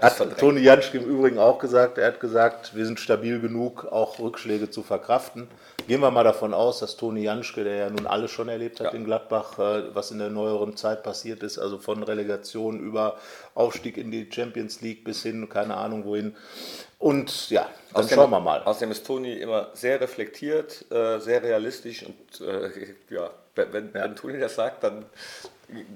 hat 0.00 0.38
Toni 0.38 0.60
Janschke 0.60 0.98
im 0.98 1.04
Übrigen 1.04 1.38
auch 1.38 1.58
gesagt. 1.58 1.98
Er 1.98 2.08
hat 2.08 2.20
gesagt, 2.20 2.74
wir 2.74 2.86
sind 2.86 2.98
stabil 2.98 3.40
genug, 3.40 3.84
auch 3.84 4.18
Rückschläge 4.18 4.68
zu 4.70 4.82
verkraften. 4.82 5.48
Gehen 5.86 6.00
wir 6.00 6.10
mal 6.10 6.24
davon 6.24 6.54
aus, 6.54 6.80
dass 6.80 6.96
Toni 6.96 7.22
Janschke, 7.22 7.62
der 7.62 7.76
ja 7.76 7.90
nun 7.90 8.06
alles 8.06 8.30
schon 8.30 8.48
erlebt 8.48 8.80
hat 8.80 8.92
ja. 8.92 8.98
in 8.98 9.04
Gladbach, 9.04 9.58
äh, 9.58 9.94
was 9.94 10.10
in 10.10 10.18
der 10.18 10.30
neueren 10.30 10.76
Zeit 10.76 11.02
passiert 11.02 11.42
ist, 11.42 11.58
also 11.58 11.78
von 11.78 12.02
Relegation 12.02 12.80
über 12.80 13.16
Aufstieg 13.54 13.96
in 13.96 14.10
die 14.10 14.28
Champions 14.32 14.80
League 14.80 15.04
bis 15.04 15.22
hin, 15.22 15.48
keine 15.48 15.76
Ahnung 15.76 16.04
wohin. 16.04 16.34
Und 16.98 17.50
ja, 17.50 17.68
dann 17.92 18.00
außerdem, 18.00 18.16
schauen 18.16 18.30
wir 18.30 18.40
mal. 18.40 18.62
Außerdem 18.62 18.90
ist 18.90 19.06
Toni 19.06 19.34
immer 19.34 19.68
sehr 19.74 20.00
reflektiert, 20.00 20.90
äh, 20.90 21.18
sehr 21.20 21.42
realistisch 21.42 22.04
und 22.04 22.40
äh, 22.40 22.70
ja, 23.10 23.30
wenn, 23.54 23.86
ja. 23.94 24.04
wenn 24.04 24.16
Toni 24.16 24.38
das 24.38 24.54
sagt, 24.54 24.84
dann 24.84 25.04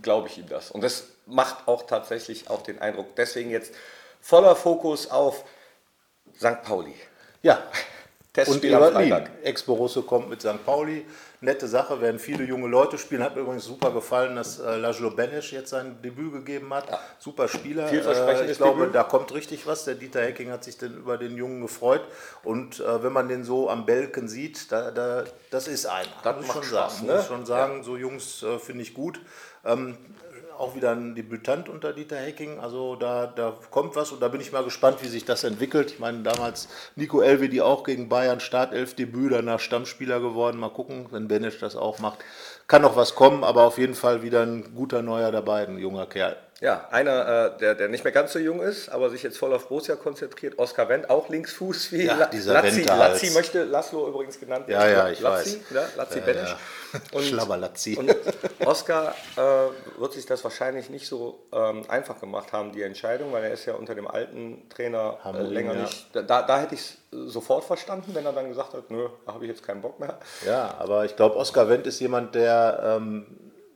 glaube 0.02 0.28
ich 0.28 0.38
ihm 0.38 0.48
das. 0.48 0.70
Und 0.70 0.82
das 0.82 1.08
macht 1.26 1.68
auch 1.68 1.86
tatsächlich 1.86 2.50
auch 2.50 2.62
den 2.62 2.78
Eindruck. 2.80 3.14
Deswegen 3.16 3.50
jetzt 3.50 3.74
voller 4.20 4.56
Fokus 4.56 5.10
auf 5.10 5.44
St. 6.36 6.62
Pauli. 6.62 6.94
Ja, 7.42 7.62
Testspiel 8.32 8.74
und 8.74 8.82
am 8.82 8.92
Freitag. 8.92 9.30
Ex-Borusse 9.42 10.02
kommt 10.02 10.28
mit 10.28 10.40
St. 10.40 10.64
Pauli. 10.64 11.06
Nette 11.40 11.68
Sache, 11.68 12.00
werden 12.00 12.18
viele 12.18 12.42
junge 12.44 12.66
Leute 12.66 12.98
spielen. 12.98 13.22
Hat 13.22 13.36
mir 13.36 13.42
übrigens 13.42 13.64
super 13.64 13.92
gefallen, 13.92 14.34
dass 14.34 14.58
äh, 14.58 14.76
Lajlo 14.76 15.10
Benesch 15.10 15.52
jetzt 15.52 15.70
sein 15.70 16.02
Debüt 16.02 16.32
gegeben 16.32 16.74
hat. 16.74 16.90
Ja. 16.90 16.98
Super 17.18 17.46
Spieler. 17.46 17.92
Äh, 17.92 18.50
ich 18.50 18.56
glaube, 18.58 18.80
Debüt. 18.80 18.94
da 18.96 19.04
kommt 19.04 19.32
richtig 19.32 19.66
was. 19.66 19.84
Der 19.84 19.94
Dieter 19.94 20.22
Hecking 20.22 20.50
hat 20.50 20.64
sich 20.64 20.78
denn 20.78 20.96
über 20.96 21.16
den 21.16 21.36
Jungen 21.36 21.60
gefreut. 21.62 22.02
Und 22.42 22.80
äh, 22.80 23.02
wenn 23.04 23.12
man 23.12 23.28
den 23.28 23.44
so 23.44 23.70
am 23.70 23.86
Belken 23.86 24.28
sieht, 24.28 24.72
da, 24.72 24.90
da, 24.90 25.24
das 25.50 25.68
ist 25.68 25.86
einer. 25.86 26.08
Das 26.24 26.36
muss 26.36 26.46
ich 26.46 26.52
schon 26.52 26.62
Spaß, 26.64 26.94
sagen. 26.96 27.06
Ne? 27.06 27.14
Muss 27.14 27.26
schon 27.26 27.46
sagen, 27.46 27.76
ja. 27.78 27.82
so 27.84 27.96
Jungs 27.96 28.42
äh, 28.42 28.58
finde 28.58 28.82
ich 28.82 28.94
gut. 28.94 29.20
Ähm, 29.64 29.96
auch 30.58 30.74
wieder 30.74 30.92
ein 30.92 31.14
Debütant 31.14 31.68
unter 31.68 31.92
Dieter 31.92 32.16
Hecking. 32.16 32.58
Also 32.58 32.96
da, 32.96 33.26
da 33.26 33.56
kommt 33.70 33.96
was 33.96 34.12
und 34.12 34.20
da 34.20 34.28
bin 34.28 34.40
ich 34.40 34.52
mal 34.52 34.64
gespannt, 34.64 35.02
wie 35.02 35.08
sich 35.08 35.24
das 35.24 35.44
entwickelt. 35.44 35.92
Ich 35.92 35.98
meine, 35.98 36.22
damals 36.22 36.68
Nico 36.96 37.20
Elvedi 37.20 37.60
auch 37.60 37.84
gegen 37.84 38.08
Bayern 38.08 38.40
Startelf-Debüt, 38.40 39.32
danach 39.32 39.60
Stammspieler 39.60 40.20
geworden. 40.20 40.58
Mal 40.58 40.70
gucken, 40.70 41.06
wenn 41.10 41.28
Benesch 41.28 41.58
das 41.58 41.76
auch 41.76 41.98
macht. 41.98 42.18
Kann 42.68 42.82
noch 42.82 42.96
was 42.96 43.14
kommen, 43.14 43.44
aber 43.44 43.62
auf 43.62 43.78
jeden 43.78 43.94
Fall 43.94 44.22
wieder 44.22 44.42
ein 44.42 44.74
guter 44.74 45.00
Neuer 45.00 45.32
dabei, 45.32 45.66
ein 45.66 45.78
junger 45.78 46.04
Kerl. 46.06 46.36
Ja, 46.60 46.88
einer, 46.90 47.54
äh, 47.54 47.58
der, 47.58 47.74
der 47.76 47.88
nicht 47.88 48.02
mehr 48.02 48.12
ganz 48.12 48.32
so 48.32 48.38
jung 48.40 48.60
ist, 48.60 48.88
aber 48.88 49.08
sich 49.10 49.22
jetzt 49.22 49.38
voll 49.38 49.54
auf 49.54 49.68
Borussia 49.68 49.94
konzentriert. 49.94 50.58
Oskar 50.58 50.88
Wendt, 50.88 51.08
auch 51.08 51.28
Linksfuß 51.28 51.92
wie 51.92 52.04
Ja, 52.04 52.16
La- 52.16 52.26
dieser 52.26 52.52
Lazzi. 52.54 52.82
Lazzi 52.82 53.30
möchte 53.30 53.62
Laszlo 53.62 54.08
übrigens 54.08 54.38
genannt 54.40 54.64
Ja, 54.68 54.86
ja, 54.86 55.08
ich 55.08 55.20
Lazzi, 55.20 55.60
weiß. 55.70 55.74
Ja, 55.74 55.82
Lazzi 55.96 56.18
Ja, 56.18 56.24
Benesch. 56.24 56.48
ja. 56.50 56.56
Und, 57.12 57.24
Schlabberlazzi. 57.24 57.96
und 57.96 58.14
Oskar 58.66 59.14
äh, 59.36 59.40
wird 60.00 60.12
sich 60.14 60.26
das 60.26 60.42
wahrscheinlich 60.42 60.90
nicht 60.90 61.06
so 61.06 61.38
ähm, 61.52 61.84
einfach 61.88 62.18
gemacht 62.20 62.52
haben, 62.52 62.72
die 62.72 62.82
Entscheidung, 62.82 63.32
weil 63.32 63.44
er 63.44 63.52
ist 63.52 63.64
ja 63.64 63.74
unter 63.74 63.94
dem 63.94 64.08
alten 64.08 64.68
Trainer 64.68 65.16
äh, 65.24 65.40
länger 65.42 65.74
ja. 65.74 65.82
nicht. 65.82 66.08
Da, 66.12 66.42
da 66.42 66.58
hätte 66.60 66.74
ich 66.74 66.80
es 66.80 66.98
sofort 67.10 67.64
verstanden, 67.64 68.14
wenn 68.14 68.26
er 68.26 68.32
dann 68.32 68.48
gesagt 68.48 68.74
hat, 68.74 68.90
nö, 68.90 69.08
da 69.26 69.34
habe 69.34 69.44
ich 69.44 69.50
jetzt 69.50 69.62
keinen 69.62 69.80
Bock 69.80 69.98
mehr. 69.98 70.18
Ja, 70.46 70.74
aber 70.78 71.04
ich 71.04 71.16
glaube, 71.16 71.36
Oskar 71.36 71.68
Wendt 71.68 71.86
ist 71.86 72.00
jemand, 72.00 72.34
der 72.34 72.80
ähm, 72.82 73.26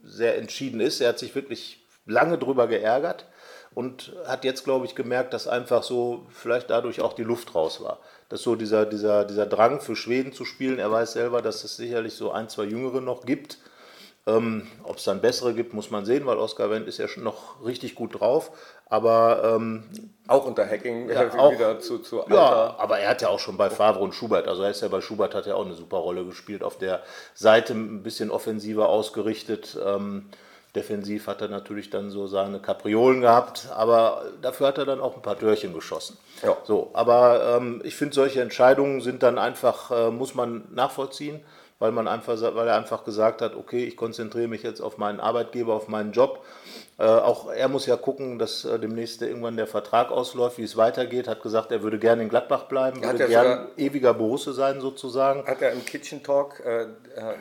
sehr 0.03 0.39
entschieden 0.39 0.81
ist. 0.81 1.01
Er 1.01 1.11
hat 1.11 1.19
sich 1.19 1.35
wirklich 1.35 1.87
lange 2.07 2.39
drüber 2.39 2.67
geärgert 2.67 3.27
und 3.75 4.13
hat 4.27 4.45
jetzt, 4.45 4.65
glaube 4.65 4.87
ich, 4.87 4.95
gemerkt, 4.95 5.33
dass 5.33 5.49
einfach 5.49 5.83
so 5.83 6.27
vielleicht 6.31 6.71
dadurch 6.71 7.01
auch 7.01 7.15
die 7.15 7.23
Luft 7.23 7.55
raus 7.55 7.83
war. 7.83 7.99
Dass 8.29 8.43
so 8.43 8.55
dieser, 8.57 8.87
dieser, 8.87 9.25
dieser 9.25 9.47
Drang 9.47 9.81
für 9.81 9.97
Schweden 9.97 10.33
zu 10.33 10.45
spielen, 10.45 10.79
er 10.79 10.91
weiß 10.91 11.13
selber, 11.13 11.43
dass 11.43 11.65
es 11.65 11.77
sicherlich 11.77 12.15
so 12.15 12.33
ein, 12.33 12.49
zwei 12.49 12.65
Jüngere 12.65 13.01
noch 13.01 13.25
gibt. 13.25 13.59
Ähm, 14.25 14.69
Ob 14.85 14.99
es 14.99 15.05
dann 15.05 15.21
bessere 15.21 15.53
gibt, 15.53 15.75
muss 15.75 15.91
man 15.91 16.05
sehen, 16.05 16.27
weil 16.27 16.37
Oskar 16.39 16.71
Wendt 16.71 16.87
ist 16.87 16.99
ja 16.99 17.09
schon 17.09 17.25
noch 17.25 17.65
richtig 17.65 17.97
gut 17.97 18.21
drauf. 18.21 18.53
Aber 18.89 19.57
ähm, 19.57 19.83
Auch 20.29 20.47
unter 20.47 20.65
Hacking 20.65 21.09
Ja, 21.11 21.33
auch. 21.39 21.51
wieder 21.53 21.81
zu, 21.81 21.99
zu 21.99 22.23
alter. 22.23 22.35
ja, 22.35 22.75
aber 22.79 22.99
er 23.01 23.11
hat 23.11 23.23
ja 23.23 23.29
auch 23.29 23.41
schon 23.41 23.57
bei 23.57 23.69
Favre 23.69 23.99
und 24.01 24.15
Schubert, 24.15 24.47
also 24.47 24.63
er 24.63 24.71
ist 24.71 24.81
ja 24.83 24.89
bei 24.89 25.01
Schubert 25.01 25.35
hat 25.35 25.47
ja 25.47 25.55
auch 25.57 25.65
eine 25.65 25.75
super 25.75 25.97
Rolle 25.97 26.25
gespielt, 26.25 26.63
auf 26.63 26.79
der 26.79 27.03
Seite 27.35 27.73
ein 27.73 28.03
bisschen 28.05 28.31
offensiver 28.31 28.89
ausgerichtet. 28.89 29.77
Ähm, 29.85 30.29
defensiv 30.77 31.27
hat 31.27 31.41
er 31.43 31.49
natürlich 31.49 31.91
dann 31.91 32.11
so 32.11 32.27
seine 32.29 32.61
Kapriolen 32.61 33.21
gehabt, 33.23 33.69
aber 33.75 34.23
dafür 34.41 34.69
hat 34.69 34.79
er 34.79 34.87
dann 34.87 35.01
auch 35.01 35.17
ein 35.17 35.23
paar 35.23 35.39
Türchen 35.39 35.75
geschossen. 35.75 36.17
Ja. 36.43 36.57
So, 36.65 36.91
aber 36.95 37.57
ähm, 37.57 37.81
ich 37.85 37.95
finde, 37.97 38.15
solche 38.15 38.41
Entscheidungen 38.41 39.01
sind 39.01 39.23
dann 39.23 39.37
einfach, 39.39 39.91
äh, 39.91 40.11
muss 40.11 40.35
man 40.35 40.65
nachvollziehen, 40.73 41.41
weil 41.83 41.91
man 41.91 42.07
einfach, 42.07 42.41
weil 42.55 42.69
er 42.69 42.77
einfach 42.77 43.03
gesagt 43.03 43.43
hat, 43.43 43.57
okay, 43.57 43.85
ich 43.85 43.97
konzentriere 43.97 44.47
mich 44.47 44.63
jetzt 44.63 44.81
auf 44.81 44.99
meinen 44.99 45.19
Arbeitgeber, 45.19 45.75
auf 45.75 45.89
meinen 45.89 46.13
Job. 46.13 46.45
Äh, 46.97 47.03
auch 47.05 47.51
er 47.51 47.67
muss 47.67 47.87
ja 47.87 47.97
gucken, 47.97 48.39
dass 48.39 48.65
äh, 48.65 48.79
demnächst 48.79 49.21
irgendwann 49.21 49.57
der 49.57 49.67
Vertrag 49.67 50.13
ausläuft, 50.13 50.59
wie 50.59 50.63
es 50.63 50.77
weitergeht. 50.77 51.27
Hat 51.27 51.43
gesagt, 51.43 51.73
er 51.73 51.83
würde 51.83 51.99
gerne 51.99 52.23
in 52.23 52.29
Gladbach 52.29 52.65
bleiben, 52.65 52.99
hat 53.05 53.19
würde 53.19 53.33
ja 53.33 53.43
gern 53.43 53.59
sogar- 53.65 53.79
ewiger 53.79 54.15
Borusse 54.15 54.53
sein 54.53 54.81
sozusagen. 54.81 55.45
Hat 55.45 55.61
er 55.61 55.73
im 55.73 55.85
Kitchen 55.85 56.23
Talk 56.23 56.61
äh, 56.65 56.83
äh, 56.83 56.87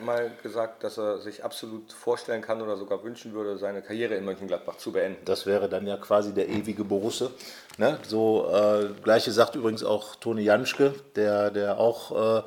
mal 0.04 0.32
gesagt, 0.42 0.82
dass 0.82 0.98
er 0.98 1.18
sich 1.18 1.44
absolut 1.44 1.92
vorstellen 1.92 2.42
kann 2.42 2.60
oder 2.60 2.76
sogar 2.76 3.04
wünschen 3.04 3.34
würde, 3.34 3.58
seine 3.58 3.80
Karriere 3.80 4.14
in 4.16 4.24
Mönchengladbach 4.24 4.76
zu 4.78 4.90
beenden. 4.90 5.24
Das 5.24 5.46
wäre 5.46 5.68
dann 5.68 5.86
ja 5.86 5.98
quasi 5.98 6.34
der 6.34 6.48
ewige 6.48 6.82
Borusse. 6.82 7.30
Ne? 7.78 7.98
So 8.08 8.50
äh, 8.52 8.88
gleiche 9.04 9.30
sagt 9.30 9.54
übrigens 9.54 9.84
auch 9.84 10.16
Toni 10.16 10.42
Janschke, 10.42 10.94
der, 11.14 11.50
der 11.52 11.78
auch 11.78 12.40
äh, 12.40 12.42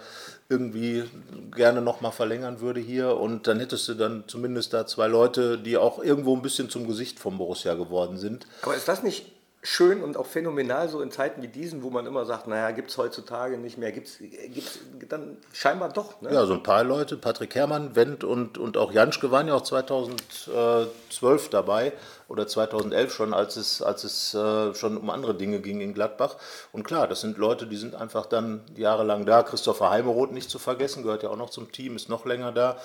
irgendwie 0.47 1.03
gerne 1.55 1.81
nochmal 1.81 2.11
verlängern 2.11 2.59
würde 2.61 2.79
hier. 2.79 3.17
Und 3.17 3.47
dann 3.47 3.59
hättest 3.59 3.87
du 3.87 3.93
dann 3.95 4.23
zumindest 4.27 4.73
da 4.73 4.85
zwei 4.85 5.07
Leute, 5.07 5.57
die 5.57 5.77
auch 5.77 6.01
irgendwo 6.01 6.35
ein 6.35 6.41
bisschen 6.41 6.69
zum 6.69 6.87
Gesicht 6.87 7.19
vom 7.19 7.37
Borussia 7.37 7.73
geworden 7.73 8.17
sind. 8.17 8.45
Aber 8.61 8.75
ist 8.75 8.87
das 8.87 9.03
nicht 9.03 9.34
schön 9.65 10.03
und 10.03 10.15
auch 10.15 10.27
phänomenal 10.27 10.87
so 10.89 11.01
in 11.01 11.11
Zeiten 11.11 11.41
wie 11.41 11.47
diesen, 11.47 11.81
wo 11.81 11.89
man 11.89 12.05
immer 12.05 12.25
sagt, 12.25 12.47
naja, 12.47 12.69
gibt 12.71 12.91
es 12.91 12.97
heutzutage 12.97 13.57
nicht 13.57 13.77
mehr, 13.77 13.91
gibt 13.91 14.07
es 14.07 14.19
dann 15.09 15.37
scheinbar 15.53 15.89
doch. 15.89 16.21
Ne? 16.21 16.31
Ja, 16.31 16.45
so 16.45 16.53
ein 16.53 16.61
paar 16.61 16.83
Leute, 16.83 17.17
Patrick 17.17 17.55
Herrmann, 17.55 17.95
Wendt 17.95 18.23
und, 18.23 18.59
und 18.59 18.77
auch 18.77 18.91
Janschke 18.91 19.31
waren 19.31 19.47
ja 19.47 19.55
auch 19.55 19.63
2012 19.63 21.49
dabei 21.49 21.93
oder 22.27 22.47
2011 22.47 23.13
schon, 23.13 23.33
als 23.33 23.55
es, 23.55 23.81
als 23.81 24.03
es 24.03 24.35
äh, 24.35 24.75
schon 24.75 24.97
um 24.97 25.09
andere 25.09 25.33
Dinge 25.33 25.59
ging 25.59 25.81
in 25.81 25.95
Gladbach. 25.95 26.35
Und 26.71 26.83
klar, 26.83 27.07
das 27.07 27.21
sind 27.21 27.37
Leute, 27.37 27.65
die 27.65 27.77
sind 27.77 27.95
einfach 27.95 28.27
dann 28.27 28.61
jahrelang 28.75 29.25
da. 29.25 29.41
Christopher 29.41 29.89
Heimeroth 29.89 30.31
nicht 30.31 30.49
zu 30.49 30.59
vergessen, 30.59 31.01
gehört 31.01 31.23
ja 31.23 31.29
auch 31.29 31.37
noch 31.37 31.49
zum 31.49 31.71
Team, 31.71 31.95
ist 31.95 32.07
noch 32.07 32.25
länger 32.25 32.51
da. 32.51 32.77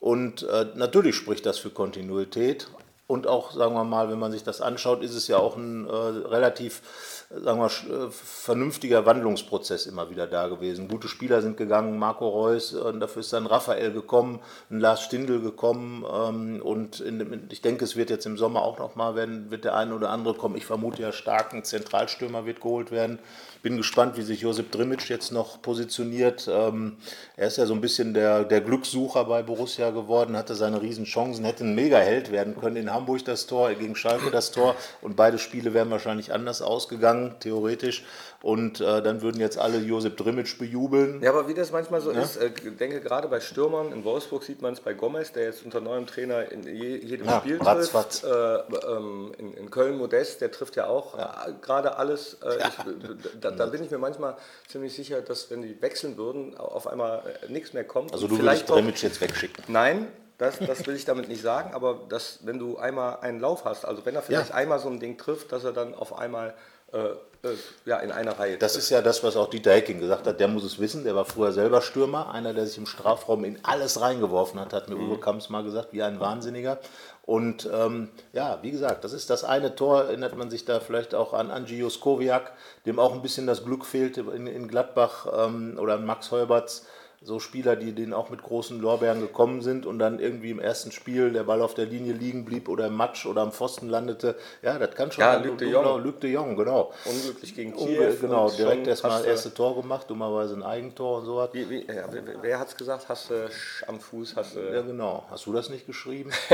Und 0.00 0.42
äh, 0.44 0.66
natürlich 0.74 1.14
spricht 1.14 1.46
das 1.46 1.58
für 1.58 1.70
Kontinuität. 1.70 2.68
Und 3.12 3.26
auch, 3.26 3.52
sagen 3.52 3.74
wir 3.74 3.84
mal, 3.84 4.08
wenn 4.10 4.18
man 4.18 4.32
sich 4.32 4.42
das 4.42 4.62
anschaut, 4.62 5.02
ist 5.02 5.14
es 5.14 5.28
ja 5.28 5.36
auch 5.36 5.58
ein 5.58 5.86
äh, 5.86 5.92
relativ, 5.92 6.80
äh, 7.28 7.40
sagen 7.40 7.60
wir, 7.60 7.66
äh, 7.66 8.10
vernünftiger 8.10 9.04
Wandlungsprozess 9.04 9.84
immer 9.84 10.08
wieder 10.08 10.26
da 10.26 10.48
gewesen. 10.48 10.88
Gute 10.88 11.08
Spieler 11.08 11.42
sind 11.42 11.58
gegangen, 11.58 11.98
Marco 11.98 12.26
Reus, 12.26 12.72
äh, 12.72 12.98
dafür 12.98 13.20
ist 13.20 13.30
dann 13.34 13.46
Raphael 13.46 13.92
gekommen, 13.92 14.40
ein 14.70 14.80
Lars 14.80 15.02
Stindl 15.02 15.42
gekommen. 15.42 16.06
Ähm, 16.10 16.62
und 16.62 17.00
in, 17.00 17.48
ich 17.50 17.60
denke, 17.60 17.84
es 17.84 17.96
wird 17.96 18.08
jetzt 18.08 18.24
im 18.24 18.38
Sommer 18.38 18.62
auch 18.62 18.78
nochmal 18.78 19.14
werden, 19.14 19.50
wird 19.50 19.66
der 19.66 19.76
eine 19.76 19.94
oder 19.94 20.08
andere 20.08 20.32
kommen. 20.32 20.56
Ich 20.56 20.64
vermute 20.64 21.02
ja 21.02 21.12
stark, 21.12 21.52
ein 21.52 21.64
Zentralstürmer 21.64 22.46
wird 22.46 22.62
geholt 22.62 22.90
werden. 22.92 23.18
Bin 23.62 23.76
gespannt, 23.76 24.16
wie 24.16 24.22
sich 24.22 24.40
Josip 24.40 24.72
Drimic 24.72 25.08
jetzt 25.08 25.30
noch 25.30 25.62
positioniert. 25.62 26.48
Ähm, 26.50 26.96
er 27.36 27.46
ist 27.46 27.58
ja 27.58 27.66
so 27.66 27.74
ein 27.74 27.80
bisschen 27.80 28.12
der, 28.12 28.42
der 28.42 28.60
Glückssucher 28.60 29.24
bei 29.24 29.42
Borussia 29.42 29.90
geworden, 29.90 30.36
hatte 30.36 30.54
seine 30.54 30.82
Riesenchancen, 30.82 31.44
hätte 31.44 31.64
ein 31.64 31.74
Mega-Held 31.74 32.32
werden 32.32 32.56
können. 32.58 32.76
In 32.76 32.92
Hamburg 32.92 33.24
das 33.24 33.46
Tor, 33.46 33.72
gegen 33.74 33.94
Schalke 33.94 34.30
das 34.32 34.50
Tor. 34.50 34.74
Und 35.00 35.14
beide 35.14 35.38
Spiele 35.38 35.74
wären 35.74 35.90
wahrscheinlich 35.90 36.32
anders 36.32 36.60
ausgegangen, 36.60 37.36
theoretisch. 37.38 38.04
Und 38.42 38.80
äh, 38.80 39.00
dann 39.02 39.22
würden 39.22 39.40
jetzt 39.40 39.56
alle 39.56 39.78
Josip 39.78 40.16
Drimic 40.16 40.58
bejubeln. 40.58 41.22
Ja, 41.22 41.30
aber 41.30 41.46
wie 41.46 41.54
das 41.54 41.70
manchmal 41.70 42.00
so 42.00 42.10
ist, 42.10 42.36
äh, 42.36 42.50
ich 42.64 42.76
denke 42.76 43.00
gerade 43.00 43.28
bei 43.28 43.38
Stürmern, 43.38 43.92
in 43.92 44.02
Wolfsburg 44.02 44.42
sieht 44.42 44.60
man 44.60 44.72
es 44.72 44.80
bei 44.80 44.94
Gomez, 44.94 45.30
der 45.30 45.44
jetzt 45.44 45.64
unter 45.64 45.80
neuem 45.80 46.08
Trainer 46.08 46.50
in 46.50 46.64
je, 46.64 46.96
jedem 46.96 47.26
Ja, 47.26 47.38
Spiel 47.38 47.58
trifft. 47.60 48.24
Äh, 48.24 48.28
ähm, 48.28 49.32
in, 49.38 49.54
in 49.54 49.70
Köln 49.70 49.96
Modest, 49.96 50.40
der 50.40 50.50
trifft 50.50 50.74
ja 50.74 50.86
auch 50.88 51.16
äh, 51.16 51.52
gerade 51.62 51.96
alles. 51.96 52.38
Äh, 52.42 52.56
ich, 52.56 53.40
da, 53.40 53.51
da 53.56 53.66
bin 53.66 53.82
ich 53.84 53.90
mir 53.90 53.98
manchmal 53.98 54.36
ziemlich 54.68 54.94
sicher, 54.94 55.20
dass 55.22 55.50
wenn 55.50 55.62
die 55.62 55.80
wechseln 55.82 56.16
würden, 56.16 56.56
auf 56.56 56.86
einmal 56.86 57.22
äh, 57.48 57.52
nichts 57.52 57.72
mehr 57.72 57.84
kommt. 57.84 58.12
Also 58.12 58.28
du 58.28 58.36
vielleicht 58.36 58.68
würdest 58.68 58.84
Drimic 58.84 59.02
jetzt 59.02 59.20
wegschicken. 59.20 59.64
Nein, 59.68 60.08
das, 60.38 60.58
das 60.58 60.86
will 60.86 60.96
ich 60.96 61.04
damit 61.04 61.28
nicht 61.28 61.42
sagen, 61.42 61.72
aber 61.74 62.00
dass, 62.08 62.40
wenn 62.42 62.58
du 62.58 62.76
einmal 62.78 63.18
einen 63.20 63.38
Lauf 63.40 63.64
hast, 63.64 63.84
also 63.84 64.04
wenn 64.04 64.14
er 64.14 64.22
vielleicht 64.22 64.50
Ja. 64.50 64.56
einmal 64.56 64.78
so 64.80 64.88
ein 64.88 64.98
Ding 64.98 65.16
trifft, 65.18 65.52
dass 65.52 65.64
er 65.64 65.72
dann 65.72 65.94
auf 65.94 66.18
einmal 66.18 66.54
äh, 66.92 66.98
äh, 66.98 67.56
ja, 67.86 67.98
in 68.00 68.12
einer 68.12 68.38
Reihe 68.38 68.58
Das 68.58 68.72
trifft. 68.74 68.84
ist 68.84 68.90
ja 68.90 69.00
das, 69.02 69.22
was 69.24 69.36
auch 69.36 69.48
Dieter 69.48 69.72
Hecking 69.72 69.98
gesagt 70.00 70.26
hat. 70.26 70.38
Der 70.40 70.48
muss 70.48 70.62
es 70.64 70.78
wissen. 70.78 71.04
Der 71.04 71.14
war 71.14 71.24
früher 71.24 71.50
selber 71.52 71.80
Stürmer. 71.80 72.32
Einer, 72.32 72.52
der 72.54 72.66
sich 72.66 72.76
im 72.76 72.86
Strafraum 72.86 73.44
in 73.44 73.58
alles 73.64 74.00
reingeworfen 74.00 74.60
hat, 74.60 74.72
hat 74.74 74.88
mir 74.90 74.96
Uwe 74.96 75.18
Kamps 75.18 75.48
mal 75.48 75.62
gesagt, 75.64 75.88
wie 75.92 76.02
ein 76.02 76.20
Wahnsinniger. 76.20 76.78
Und 77.24 77.70
ähm, 77.72 78.08
ja, 78.32 78.58
wie 78.62 78.72
gesagt, 78.72 79.04
das 79.04 79.12
ist 79.12 79.30
das 79.30 79.44
eine 79.44 79.76
Tor. 79.76 80.04
Erinnert 80.04 80.36
man 80.36 80.50
sich 80.50 80.64
da 80.64 80.80
vielleicht 80.80 81.14
auch 81.14 81.32
an 81.32 81.50
Angie 81.50 81.78
Juskowiak, 81.78 82.52
dem 82.84 82.98
auch 82.98 83.12
ein 83.12 83.22
bisschen 83.22 83.46
das 83.46 83.64
Glück 83.64 83.84
fehlte 83.84 84.22
in, 84.34 84.48
in 84.48 84.66
Gladbach 84.66 85.26
ähm, 85.32 85.78
oder 85.80 85.94
an 85.94 86.04
Max 86.04 86.32
Heuberts. 86.32 86.86
So 87.24 87.38
Spieler, 87.38 87.76
die 87.76 87.92
denen 87.92 88.12
auch 88.12 88.30
mit 88.30 88.42
großen 88.42 88.80
Lorbeeren 88.80 89.20
gekommen 89.20 89.62
sind 89.62 89.86
und 89.86 90.00
dann 90.00 90.18
irgendwie 90.18 90.50
im 90.50 90.58
ersten 90.58 90.90
Spiel 90.90 91.30
der 91.32 91.44
Ball 91.44 91.62
auf 91.62 91.74
der 91.74 91.86
Linie 91.86 92.12
liegen 92.14 92.44
blieb 92.44 92.68
oder 92.68 92.88
im 92.88 92.94
Matsch 92.96 93.26
oder 93.26 93.42
am 93.42 93.52
Pfosten 93.52 93.88
landete. 93.88 94.34
Ja, 94.60 94.76
das 94.78 94.94
kann 94.96 95.12
schon. 95.12 95.22
Ja, 95.22 95.36
Luc 95.36 95.58
de 95.58 95.70
Jong. 95.70 96.02
Luc 96.02 96.20
de 96.20 96.32
Jong, 96.32 96.56
genau. 96.56 96.92
Unglücklich 97.04 97.54
gegen 97.54 97.76
Kiew. 97.76 98.12
Genau, 98.20 98.48
und 98.48 98.58
direkt 98.58 98.88
erstmal 98.88 99.22
du- 99.22 99.28
erste 99.28 99.54
Tor 99.54 99.80
gemacht, 99.80 100.10
dummerweise 100.10 100.54
ein 100.54 100.64
Eigentor 100.64 101.18
und 101.18 101.26
sowas. 101.26 101.50
Wie, 101.52 101.70
wie, 101.70 101.86
ja, 101.86 102.06
wer- 102.10 102.22
wer 102.42 102.58
hat 102.58 102.68
es 102.68 102.76
gesagt? 102.76 103.08
Hast 103.08 103.30
du 103.30 103.48
am 103.86 104.00
Fuß, 104.00 104.34
hast 104.34 104.56
du. 104.56 104.60
Ja, 104.60 104.82
genau. 104.82 105.24
Hast 105.30 105.46
du 105.46 105.52
das 105.52 105.70
nicht 105.70 105.86
geschrieben? 105.86 106.30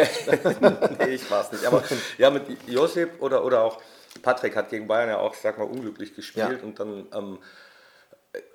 nee, 0.98 1.14
ich 1.14 1.30
war 1.30 1.42
es 1.42 1.52
nicht. 1.52 1.64
Aber 1.64 1.82
ja, 2.18 2.30
mit 2.30 2.42
Josip 2.66 3.20
oder, 3.20 3.44
oder 3.44 3.62
auch 3.62 3.78
Patrick 4.22 4.56
hat 4.56 4.68
gegen 4.70 4.87
Bayern 4.87 5.08
ja 5.08 5.18
auch, 5.18 5.34
sag 5.34 5.58
mal, 5.58 5.64
unglücklich 5.64 6.14
gespielt 6.14 6.58
Ja. 6.60 6.62
und 6.62 6.78
dann. 6.78 7.06
Ähm, 7.14 7.38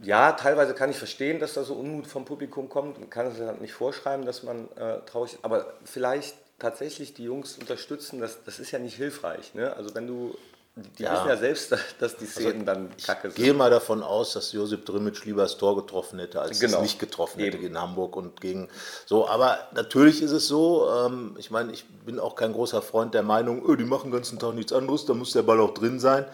ja, 0.01 0.33
teilweise 0.33 0.73
kann 0.73 0.89
ich 0.89 0.97
verstehen, 0.97 1.39
dass 1.39 1.53
da 1.55 1.63
so 1.63 1.73
Unmut 1.73 2.07
vom 2.07 2.25
Publikum 2.25 2.69
kommt. 2.69 2.99
Man 2.99 3.09
kann 3.09 3.27
es 3.27 3.37
ja 3.39 3.53
nicht 3.53 3.73
vorschreiben, 3.73 4.25
dass 4.25 4.43
man 4.43 4.67
äh, 4.75 4.99
traurig 5.05 5.33
ist. 5.33 5.39
Aber 5.43 5.73
vielleicht 5.83 6.35
tatsächlich 6.59 7.13
die 7.13 7.23
Jungs 7.23 7.57
unterstützen, 7.57 8.19
das, 8.21 8.37
das 8.45 8.59
ist 8.59 8.71
ja 8.71 8.79
nicht 8.79 8.95
hilfreich. 8.95 9.53
Ne? 9.55 9.75
Also 9.75 9.93
wenn 9.95 10.07
du, 10.07 10.35
die 10.75 11.03
Ja. 11.03 11.13
wissen 11.13 11.27
ja 11.27 11.37
selbst, 11.37 11.75
dass 11.99 12.15
die 12.17 12.25
Szenen 12.25 12.65
dann 12.65 12.89
kacke 13.03 13.29
sind. 13.31 13.35
Gehe 13.35 13.53
mal 13.53 13.69
davon 13.71 14.03
aus, 14.03 14.33
dass 14.33 14.51
Josip 14.53 14.85
Drimic 14.85 15.25
lieber 15.25 15.41
das 15.43 15.57
Tor 15.57 15.75
getroffen 15.75 16.19
hätte, 16.19 16.39
als 16.39 16.59
Genau. 16.59 16.77
es 16.77 16.83
nicht 16.83 16.99
getroffen 16.99 17.39
hätte 17.39 17.57
Eben. 17.57 17.63
gegen 17.63 17.81
Hamburg 17.81 18.15
und 18.15 18.39
gegen 18.41 18.69
so. 19.05 19.27
Aber 19.27 19.57
natürlich 19.73 20.21
ist 20.21 20.31
es 20.31 20.47
so, 20.47 20.87
ähm, 20.89 21.35
ich 21.39 21.49
meine, 21.51 21.71
ich 21.73 21.85
bin 22.05 22.19
auch 22.19 22.35
kein 22.35 22.53
großer 22.53 22.81
Freund 22.81 23.13
der 23.15 23.23
Meinung, 23.23 23.67
öh, 23.67 23.75
die 23.75 23.85
machen 23.85 24.11
den 24.11 24.13
ganzen 24.13 24.37
Tag 24.39 24.53
nichts 24.53 24.71
anderes, 24.71 25.05
da 25.05 25.13
muss 25.15 25.33
der 25.33 25.41
Ball 25.43 25.59
auch 25.59 25.73
drin 25.73 25.99
sein. 25.99 26.25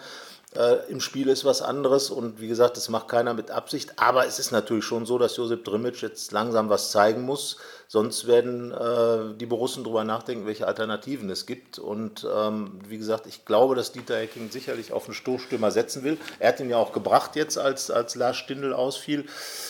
Äh, 0.54 0.90
Im 0.90 1.00
Spiel 1.00 1.28
ist 1.28 1.44
was 1.44 1.62
anderes 1.62 2.10
und 2.10 2.40
wie 2.40 2.48
gesagt, 2.48 2.76
das 2.76 2.88
macht 2.88 3.06
keiner 3.06 3.34
mit 3.34 3.52
Absicht. 3.52 3.92
Aber 3.96 4.26
es 4.26 4.40
ist 4.40 4.50
natürlich 4.50 4.84
schon 4.84 5.06
so, 5.06 5.16
dass 5.16 5.36
Josip 5.36 5.64
Drimic 5.64 6.02
jetzt 6.02 6.32
langsam 6.32 6.68
was 6.68 6.90
zeigen 6.90 7.22
muss. 7.22 7.58
Sonst 7.86 8.26
werden 8.26 8.72
äh, 8.72 9.36
die 9.36 9.46
Borussen 9.46 9.84
darüber 9.84 10.02
nachdenken, 10.02 10.46
welche 10.46 10.66
Alternativen 10.66 11.30
es 11.30 11.46
gibt. 11.46 11.78
Und 11.78 12.26
ähm, 12.32 12.80
wie 12.88 12.98
gesagt, 12.98 13.26
ich 13.26 13.44
glaube, 13.44 13.76
dass 13.76 13.92
Dieter 13.92 14.16
Hecking 14.16 14.50
sicherlich 14.50 14.92
auf 14.92 15.04
einen 15.04 15.14
Stoßstürmer 15.14 15.70
setzen 15.70 16.02
will. 16.02 16.18
Er 16.40 16.48
hat 16.48 16.60
ihn 16.60 16.70
ja 16.70 16.78
auch 16.78 16.92
gebracht 16.92 17.36
jetzt, 17.36 17.56
als, 17.56 17.90
als 17.90 18.16
Lars 18.16 18.36
Stindl 18.36 18.72
ausfiel. 18.72 19.26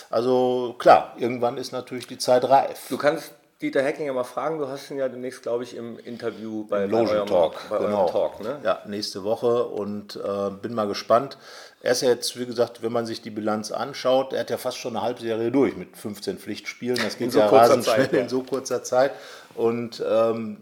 Also 0.08 0.76
klar, 0.78 1.14
irgendwann 1.18 1.58
ist 1.58 1.72
natürlich 1.72 2.06
die 2.06 2.18
Zeit 2.18 2.44
reif. 2.44 2.86
Du 2.88 2.96
kannst 2.96 3.32
Dieter 3.60 3.82
Heckinger 3.82 4.14
mal 4.14 4.24
fragen. 4.24 4.58
Du 4.58 4.68
hast 4.68 4.90
ihn 4.90 4.96
ja 4.96 5.08
demnächst, 5.08 5.42
glaube 5.42 5.64
ich, 5.64 5.76
im 5.76 5.98
Interview 5.98 6.64
bei, 6.64 6.84
Im 6.84 6.92
bei 6.92 7.00
eurem, 7.00 7.26
Talk, 7.26 7.54
bei 7.68 7.78
genau. 7.78 8.02
eurem 8.02 8.12
Talk. 8.12 8.40
Ne? 8.40 8.58
Ja, 8.62 8.82
nächste 8.86 9.22
Woche 9.22 9.64
und 9.64 10.16
äh, 10.16 10.50
bin 10.50 10.72
mal 10.72 10.88
gespannt. 10.88 11.36
Er 11.82 11.92
ist 11.92 12.02
ja 12.02 12.10
jetzt, 12.10 12.38
wie 12.38 12.44
gesagt, 12.44 12.82
wenn 12.82 12.92
man 12.92 13.06
sich 13.06 13.22
die 13.22 13.30
Bilanz 13.30 13.72
anschaut, 13.72 14.34
er 14.34 14.40
hat 14.40 14.50
ja 14.50 14.58
fast 14.58 14.76
schon 14.76 14.96
eine 14.96 15.04
Halbserie 15.04 15.50
durch 15.50 15.76
mit 15.76 15.96
15 15.96 16.36
Pflichtspielen. 16.36 16.98
Das 17.02 17.16
geht 17.16 17.32
so 17.32 17.38
ja 17.38 17.46
rasend 17.46 17.84
Zeit, 17.84 17.94
schnell 17.94 18.16
ja. 18.16 18.20
in 18.20 18.28
so 18.28 18.42
kurzer 18.42 18.82
Zeit. 18.82 19.12
Und 19.54 20.04
ähm, 20.06 20.58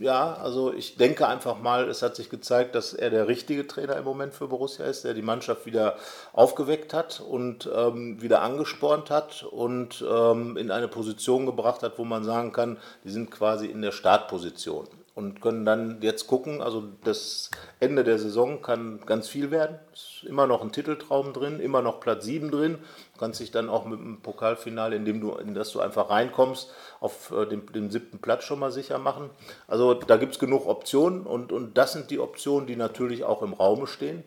ja, 0.00 0.34
also 0.34 0.72
ich 0.72 0.96
denke 0.96 1.28
einfach 1.28 1.60
mal, 1.60 1.88
es 1.88 2.02
hat 2.02 2.16
sich 2.16 2.30
gezeigt, 2.30 2.74
dass 2.74 2.94
er 2.94 3.10
der 3.10 3.28
richtige 3.28 3.68
Trainer 3.68 3.96
im 3.96 4.04
Moment 4.04 4.34
für 4.34 4.48
Borussia 4.48 4.84
ist, 4.86 5.04
der 5.04 5.14
die 5.14 5.22
Mannschaft 5.22 5.66
wieder 5.66 5.96
aufgeweckt 6.32 6.92
hat 6.92 7.20
und 7.20 7.70
ähm, 7.72 8.20
wieder 8.20 8.42
angespornt 8.42 9.08
hat 9.08 9.44
und 9.44 10.04
ähm, 10.10 10.56
in 10.56 10.72
eine 10.72 10.88
Position 10.88 11.46
gebracht 11.46 11.84
hat, 11.84 11.96
wo 11.96 12.04
man 12.04 12.24
sagen 12.24 12.52
kann, 12.52 12.76
die 13.04 13.10
sind 13.10 13.30
quasi 13.30 13.66
in 13.66 13.82
der 13.82 13.92
Startposition 13.92 14.88
und 15.16 15.40
können 15.40 15.64
dann 15.64 16.02
jetzt 16.02 16.26
gucken. 16.26 16.60
Also 16.60 16.84
das 17.02 17.50
Ende 17.80 18.04
der 18.04 18.18
Saison 18.18 18.60
kann 18.60 19.00
ganz 19.06 19.28
viel 19.28 19.50
werden. 19.50 19.78
Ist 19.94 20.24
immer 20.28 20.46
noch 20.46 20.60
ein 20.60 20.72
Titeltraum 20.72 21.32
drin, 21.32 21.58
immer 21.58 21.80
noch 21.80 22.00
Platz 22.00 22.26
7 22.26 22.50
drin. 22.50 22.78
Du 23.14 23.20
kannst 23.20 23.40
dich 23.40 23.50
dann 23.50 23.70
auch 23.70 23.86
mit 23.86 23.98
dem 23.98 24.20
Pokalfinale, 24.20 24.94
in 24.94 25.06
dem 25.06 25.22
du, 25.22 25.32
in 25.32 25.54
das 25.54 25.70
du 25.72 25.80
einfach 25.80 26.10
reinkommst, 26.10 26.70
auf 27.00 27.32
äh, 27.32 27.46
den, 27.46 27.64
den 27.66 27.90
siebten 27.90 28.18
Platz 28.18 28.44
schon 28.44 28.58
mal 28.58 28.70
sicher 28.70 28.98
machen. 28.98 29.30
Also 29.66 29.94
da 29.94 30.18
gibt 30.18 30.34
es 30.34 30.38
genug 30.38 30.66
Optionen 30.66 31.22
und, 31.22 31.50
und 31.50 31.78
das 31.78 31.94
sind 31.94 32.10
die 32.10 32.20
Optionen, 32.20 32.66
die 32.66 32.76
natürlich 32.76 33.24
auch 33.24 33.40
im 33.40 33.54
Raume 33.54 33.86
stehen. 33.86 34.22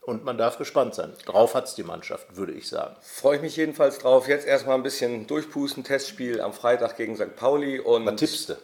Und 0.00 0.24
man 0.24 0.38
darf 0.38 0.56
gespannt 0.56 0.94
sein. 0.94 1.12
Drauf 1.26 1.54
hat 1.54 1.66
es 1.66 1.74
die 1.74 1.82
Mannschaft, 1.82 2.36
würde 2.36 2.52
ich 2.52 2.68
sagen. 2.68 2.96
Freue 3.02 3.36
ich 3.36 3.42
mich 3.42 3.56
jedenfalls 3.56 3.98
drauf. 3.98 4.26
Jetzt 4.26 4.46
erstmal 4.46 4.76
ein 4.76 4.82
bisschen 4.82 5.26
durchpusten. 5.26 5.84
Testspiel 5.84 6.40
am 6.40 6.54
Freitag 6.54 6.96
gegen 6.96 7.14
St. 7.14 7.36
Pauli. 7.36 7.78
Und 7.78 8.06
Was 8.06 8.16
tippst 8.16 8.48
du? 8.50 8.54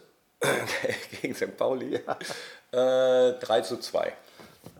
gegen 1.22 1.34
St. 1.34 1.56
Pauli. 1.56 1.94
Äh, 1.96 2.00
3 2.72 3.60
zu 3.62 3.76
2. 3.78 4.06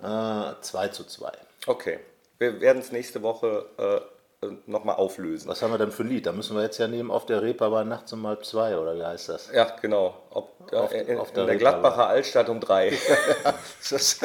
Äh, 0.03 0.53
2 0.61 0.89
zu 0.89 1.05
2. 1.05 1.31
Okay. 1.67 1.99
Wir 2.39 2.61
werden 2.61 2.79
es 2.81 2.91
nächste 2.93 3.23
Woche 3.23 3.67
äh, 4.43 4.47
nochmal 4.67 4.97
auflösen. 4.97 5.49
Was 5.49 5.61
haben 5.61 5.73
wir 5.73 5.79
denn 5.79 5.93
für 5.93 6.03
ein 6.05 6.09
Lied? 6.09 6.25
Da 6.27 6.33
müssen 6.33 6.57
wir 6.57 6.63
jetzt 6.63 6.79
ja 6.79 6.89
nehmen 6.89 7.11
auf 7.11 7.27
der 7.27 7.43
Reeperbahn 7.43 7.87
nachts 7.89 8.13
um 8.15 8.27
halb 8.27 8.45
zwei, 8.47 8.79
oder 8.79 8.97
wie 8.97 9.05
heißt 9.05 9.29
das? 9.29 9.51
Ja, 9.53 9.65
genau. 9.83 10.15
Ob, 10.31 10.73
Auf- 10.73 10.93
äh, 10.93 11.03
in, 11.03 11.19
auf 11.19 11.29
in 11.29 11.35
der 11.35 11.45
der 11.45 11.55
Reeperbahn. 11.57 11.83
Gladbacher 11.83 12.07
Altstadt 12.09 12.49
um 12.49 12.59
3. 12.61 12.93
das 13.91 14.19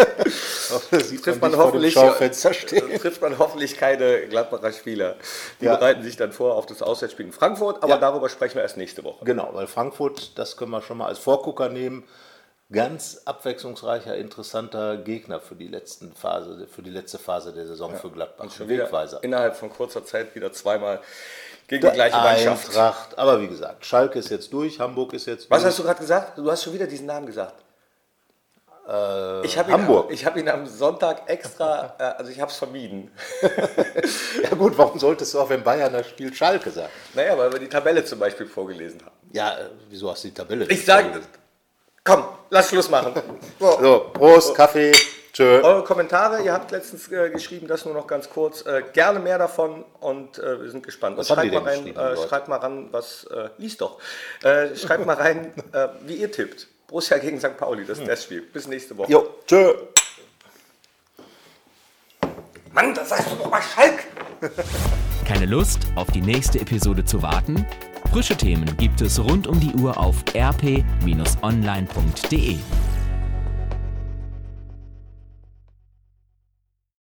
trifft 1.24 1.42
man 1.42 1.56
hoffentlich, 1.58 1.94
trifft 3.02 3.22
man 3.22 3.38
hoffentlich 3.38 3.78
keine 3.78 4.28
Gladbacher 4.28 4.72
Spieler. 4.74 5.16
Die 5.62 5.66
Ja. 5.66 5.76
bereiten 5.76 6.04
sich 6.04 6.18
dann 6.18 6.32
vor 6.32 6.56
auf 6.56 6.66
das 6.66 6.82
Auswärtsspiel 6.82 7.26
in 7.28 7.32
Frankfurt, 7.34 7.84
aber 7.84 7.94
Ja. 7.94 7.98
darüber 8.00 8.30
sprechen 8.30 8.56
wir 8.56 8.62
erst 8.64 8.78
nächste 8.78 9.04
Woche. 9.04 9.24
Genau, 9.26 9.50
weil 9.54 9.68
Frankfurt, 9.68 10.38
das 10.38 10.58
können 10.58 10.72
wir 10.72 10.82
schon 10.82 10.98
mal 10.98 11.08
als 11.08 11.20
Vorgucker 11.20 11.70
nehmen. 11.70 12.04
Ganz 12.72 13.22
abwechslungsreicher, 13.26 14.16
interessanter 14.16 14.98
Gegner 14.98 15.40
für 15.40 15.54
die 15.54 15.68
letzten 15.68 16.14
Phase, 16.14 16.68
für 16.74 16.82
die 16.82 16.90
letzte 16.90 17.20
Phase 17.20 17.54
der 17.54 17.68
Saison 17.68 17.96
für 17.96 18.10
Gladbach. 18.10 18.50
Schon 18.52 18.68
wieder 18.68 18.86
Wegweiser. 18.86 19.20
innerhalb 19.24 19.56
von 19.56 19.70
kurzer 19.70 20.04
Zeit 20.04 20.34
wieder 20.34 20.52
zweimal 20.52 21.00
gegen 21.68 21.86
die 21.86 21.94
gleiche 21.94 22.18
Mannschaft. 22.18 22.70
Eintracht, 22.70 23.18
aber 23.20 23.40
wie 23.40 23.48
gesagt, 23.48 23.86
Schalke 23.86 24.18
ist 24.18 24.30
jetzt 24.32 24.52
durch, 24.52 24.80
Hamburg 24.80 25.14
ist 25.14 25.28
jetzt 25.28 25.50
Was 25.52 25.60
durch. 25.62 25.70
hast 25.70 25.80
du 25.80 25.84
gerade 25.84 26.00
gesagt? 26.00 26.38
Du 26.40 26.50
hast 26.50 26.64
schon 26.64 26.74
wieder 26.74 26.88
diesen 26.88 27.06
Namen 27.06 27.28
gesagt. 27.28 27.54
Ich 29.44 29.58
habe 29.58 29.70
ihn, 29.72 29.76
Äh, 29.76 29.78
Hamburg. 29.80 30.06
am- 30.08 30.12
Ich 30.14 30.26
habe 30.26 30.40
ihn 30.40 30.48
am 30.50 30.68
Sonntag 30.68 31.24
extra, 31.30 31.96
äh, 32.00 32.04
also 32.04 32.32
ich 32.32 32.40
habe 32.40 32.52
es 32.52 32.58
vermieden. 32.58 33.12
Ja 34.44 34.50
gut, 34.56 34.78
warum 34.78 35.00
solltest 35.00 35.34
du 35.34 35.40
auch, 35.40 35.50
wenn 35.50 35.64
Bayern 35.64 35.92
das 35.94 36.08
spielt, 36.08 36.36
Schalke 36.36 36.70
sagen? 36.70 36.92
Naja, 37.14 37.38
weil 37.38 37.52
wir 37.52 37.60
die 37.60 37.70
Tabelle 37.70 38.04
zum 38.06 38.20
Beispiel 38.20 38.46
vorgelesen 38.46 39.00
haben. 39.04 39.16
Ja, 39.32 39.58
äh, 39.58 39.70
wieso 39.90 40.10
hast 40.12 40.24
du 40.24 40.28
die 40.28 40.34
Tabelle? 40.34 40.66
Ich 40.70 40.86
sage, 40.86 41.22
komm, 42.04 42.26
lass 42.50 42.70
Schluss 42.70 42.90
machen. 42.90 43.14
So. 43.60 43.78
So, 43.82 44.00
Prost, 44.14 44.54
Kaffee, 44.56 44.92
tschö. 45.34 45.62
Eure 45.64 45.84
Kommentare, 45.84 46.42
ihr 46.44 46.54
habt 46.54 46.70
letztens 46.72 47.12
äh, 47.12 47.30
geschrieben, 47.32 47.68
das 47.68 47.86
nur 47.86 47.94
noch 47.94 48.06
ganz 48.08 48.30
kurz. 48.30 48.66
Äh, 48.66 48.84
gerne 48.94 49.20
mehr 49.20 49.38
davon 49.40 49.84
und 50.00 50.38
äh, 50.38 50.62
wir 50.62 50.70
sind 50.70 50.86
gespannt. 50.86 51.18
Was 51.18 51.28
die 51.28 51.34
schreibt, 51.34 51.54
mal 51.54 51.64
rein, 51.64 51.96
äh, 51.96 52.18
schreibt 52.28 52.48
mal 52.48 52.58
ran, 52.58 52.88
was, 52.92 53.24
äh, 53.26 53.50
liest 53.58 53.82
doch. 53.82 54.00
Schreibt 54.76 55.06
mal 55.06 55.16
rein, 55.16 55.54
wie 56.02 56.16
ihr 56.16 56.32
tippt. 56.32 56.68
Borussia 56.88 57.18
gegen 57.18 57.40
St. 57.40 57.58
Pauli, 57.58 57.86
das 57.86 58.00
ist 58.00 58.08
das 58.08 58.24
Spiel. 58.24 58.42
Bis 58.42 58.68
nächste 58.68 58.96
Woche. 58.98 59.12
Jo, 59.12 59.28
tschö. 59.48 59.74
Mann, 62.72 62.94
das 62.94 63.10
sagst 63.10 63.32
du 63.32 63.36
doch 63.36 63.50
mal 63.50 63.62
Schalk! 63.62 64.04
Keine 65.26 65.46
Lust, 65.46 65.80
auf 65.96 66.12
die 66.12 66.22
nächste 66.22 66.60
Episode 66.60 67.04
zu 67.06 67.22
warten? 67.22 67.66
Frische 68.12 68.36
Themen 68.38 68.78
gibt 68.78 69.02
es 69.02 69.18
rund 69.20 69.48
um 69.48 69.60
die 69.60 69.74
Uhr 69.74 69.98
auf 69.98 70.24
rp-online.de. 70.36 70.86